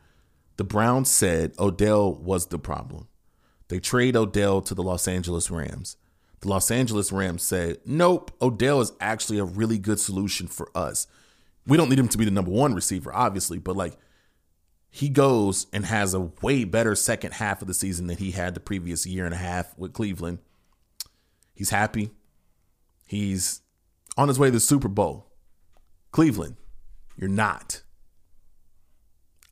The 0.57 0.63
Browns 0.63 1.09
said 1.09 1.53
Odell 1.57 2.13
was 2.13 2.47
the 2.47 2.59
problem. 2.59 3.07
They 3.69 3.79
trade 3.79 4.15
Odell 4.15 4.61
to 4.61 4.75
the 4.75 4.83
Los 4.83 5.07
Angeles 5.07 5.49
Rams. 5.49 5.97
The 6.41 6.49
Los 6.49 6.69
Angeles 6.69 7.11
Rams 7.11 7.41
said, 7.41 7.79
Nope, 7.85 8.31
Odell 8.41 8.81
is 8.81 8.91
actually 8.99 9.39
a 9.39 9.45
really 9.45 9.79
good 9.79 9.99
solution 9.99 10.47
for 10.47 10.69
us. 10.75 11.07
We 11.65 11.77
don't 11.77 11.89
need 11.89 11.99
him 11.99 12.09
to 12.09 12.17
be 12.17 12.25
the 12.25 12.31
number 12.31 12.51
one 12.51 12.75
receiver, 12.75 13.13
obviously, 13.13 13.57
but 13.57 13.77
like 13.77 13.93
he 14.95 15.09
goes 15.09 15.65
and 15.73 15.87
has 15.87 16.13
a 16.13 16.29
way 16.43 16.63
better 16.63 16.93
second 16.93 17.33
half 17.33 17.63
of 17.63 17.67
the 17.67 17.73
season 17.73 18.05
than 18.05 18.17
he 18.17 18.29
had 18.29 18.53
the 18.53 18.59
previous 18.59 19.07
year 19.07 19.25
and 19.25 19.33
a 19.33 19.37
half 19.37 19.75
with 19.75 19.91
Cleveland. 19.91 20.37
He's 21.55 21.71
happy. 21.71 22.11
He's 23.07 23.61
on 24.17 24.27
his 24.27 24.37
way 24.37 24.49
to 24.49 24.51
the 24.51 24.59
Super 24.59 24.87
Bowl. 24.87 25.31
Cleveland, 26.11 26.57
you're 27.17 27.27
not. 27.27 27.81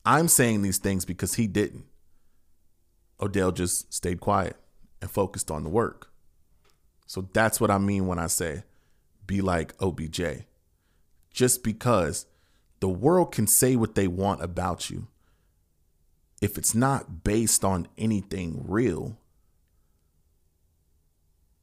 I'm 0.06 0.28
saying 0.28 0.62
these 0.62 0.78
things 0.78 1.04
because 1.04 1.34
he 1.34 1.48
didn't. 1.48 1.86
Odell 3.20 3.50
just 3.50 3.92
stayed 3.92 4.20
quiet 4.20 4.54
and 5.00 5.10
focused 5.10 5.50
on 5.50 5.64
the 5.64 5.70
work. 5.70 6.12
So 7.08 7.28
that's 7.32 7.60
what 7.60 7.72
I 7.72 7.78
mean 7.78 8.06
when 8.06 8.20
I 8.20 8.28
say 8.28 8.62
be 9.26 9.40
like 9.40 9.74
OBJ. 9.82 10.44
Just 11.32 11.64
because 11.64 12.26
the 12.78 12.88
world 12.88 13.32
can 13.32 13.48
say 13.48 13.74
what 13.74 13.96
they 13.96 14.06
want 14.06 14.40
about 14.40 14.88
you, 14.88 15.08
if 16.42 16.58
it's 16.58 16.74
not 16.74 17.22
based 17.22 17.64
on 17.64 17.86
anything 17.96 18.64
real, 18.66 19.16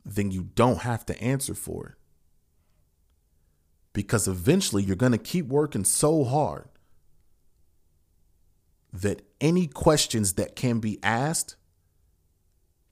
then 0.06 0.32
you 0.32 0.50
don't 0.56 0.80
have 0.80 1.06
to 1.06 1.22
answer 1.22 1.54
for 1.54 1.88
it. 1.88 1.96
Because 3.92 4.26
eventually 4.26 4.82
you're 4.82 4.96
going 4.96 5.12
to 5.12 5.18
keep 5.18 5.48
working 5.48 5.84
so 5.84 6.24
hard 6.24 6.70
that 8.94 9.22
any 9.42 9.68
questions 9.68 10.34
that 10.36 10.56
can 10.56 10.80
be 10.80 10.98
asked 11.04 11.58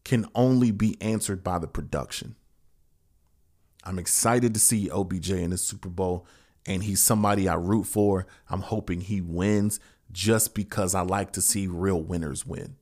can 0.03 0.25
only 0.35 0.71
be 0.71 0.97
answered 1.01 1.41
by 1.41 1.57
the 1.57 1.67
production. 1.67 2.35
I'm 3.85 3.97
excited 3.97 4.53
to 4.53 4.59
see 4.59 4.89
OBJ 4.89 5.31
in 5.31 5.51
the 5.51 5.57
Super 5.57 5.89
Bowl, 5.89 6.27
and 6.65 6.83
he's 6.83 6.99
somebody 6.99 7.47
I 7.47 7.55
root 7.55 7.85
for. 7.85 8.27
I'm 8.49 8.61
hoping 8.61 8.99
he 8.99 9.21
wins 9.21 9.79
just 10.11 10.53
because 10.53 10.95
I 10.95 11.01
like 11.01 11.31
to 11.33 11.41
see 11.41 11.67
real 11.67 12.01
winners 12.01 12.45
win. 12.45 12.75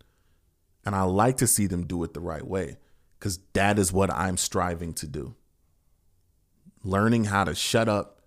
And 0.86 0.96
I 0.96 1.04
like 1.04 1.38
to 1.38 1.48
see 1.48 1.66
them 1.66 1.86
do 1.88 2.04
it 2.04 2.14
the 2.14 2.20
right 2.20 2.46
way 2.46 2.78
because 3.18 3.40
that 3.54 3.80
is 3.80 3.92
what 3.92 4.14
I'm 4.14 4.38
striving 4.38 4.94
to 4.94 5.08
do. 5.08 5.36
Learning 6.84 7.26
how 7.26 7.44
to 7.44 7.56
shut 7.56 7.90
up, 7.90 8.22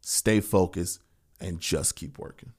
stay 0.00 0.40
focused, 0.40 1.00
and 1.40 1.60
just 1.60 1.94
keep 1.94 2.18
working. 2.18 2.52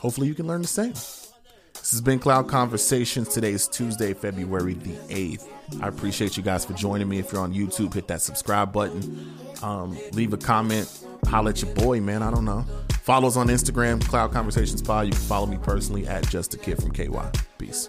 Hopefully, 0.00 0.28
you 0.28 0.34
can 0.34 0.46
learn 0.46 0.62
the 0.62 0.68
same. 0.68 0.92
This 0.92 1.90
has 1.90 2.00
been 2.00 2.18
Cloud 2.18 2.48
Conversations. 2.48 3.28
Today 3.28 3.52
is 3.52 3.66
Tuesday, 3.68 4.14
February 4.14 4.74
the 4.74 4.94
8th. 5.14 5.48
I 5.82 5.88
appreciate 5.88 6.36
you 6.36 6.42
guys 6.42 6.64
for 6.64 6.72
joining 6.72 7.08
me. 7.08 7.18
If 7.18 7.32
you're 7.32 7.42
on 7.42 7.52
YouTube, 7.52 7.94
hit 7.94 8.08
that 8.08 8.22
subscribe 8.22 8.72
button. 8.72 9.34
Um, 9.62 9.98
leave 10.12 10.32
a 10.32 10.36
comment. 10.36 11.04
Holla 11.26 11.50
at 11.50 11.62
your 11.62 11.74
boy, 11.74 12.00
man. 12.00 12.22
I 12.22 12.30
don't 12.30 12.44
know. 12.44 12.64
Follow 13.08 13.26
us 13.26 13.38
on 13.38 13.46
Instagram, 13.48 14.06
Cloud 14.06 14.32
Conversations 14.32 14.82
Pod. 14.82 15.06
You 15.06 15.12
can 15.12 15.20
follow 15.22 15.46
me 15.46 15.56
personally 15.56 16.06
at 16.06 16.28
Just 16.28 16.52
a 16.52 16.58
Kid 16.58 16.76
from 16.76 16.90
KY. 16.90 17.08
Peace. 17.56 17.88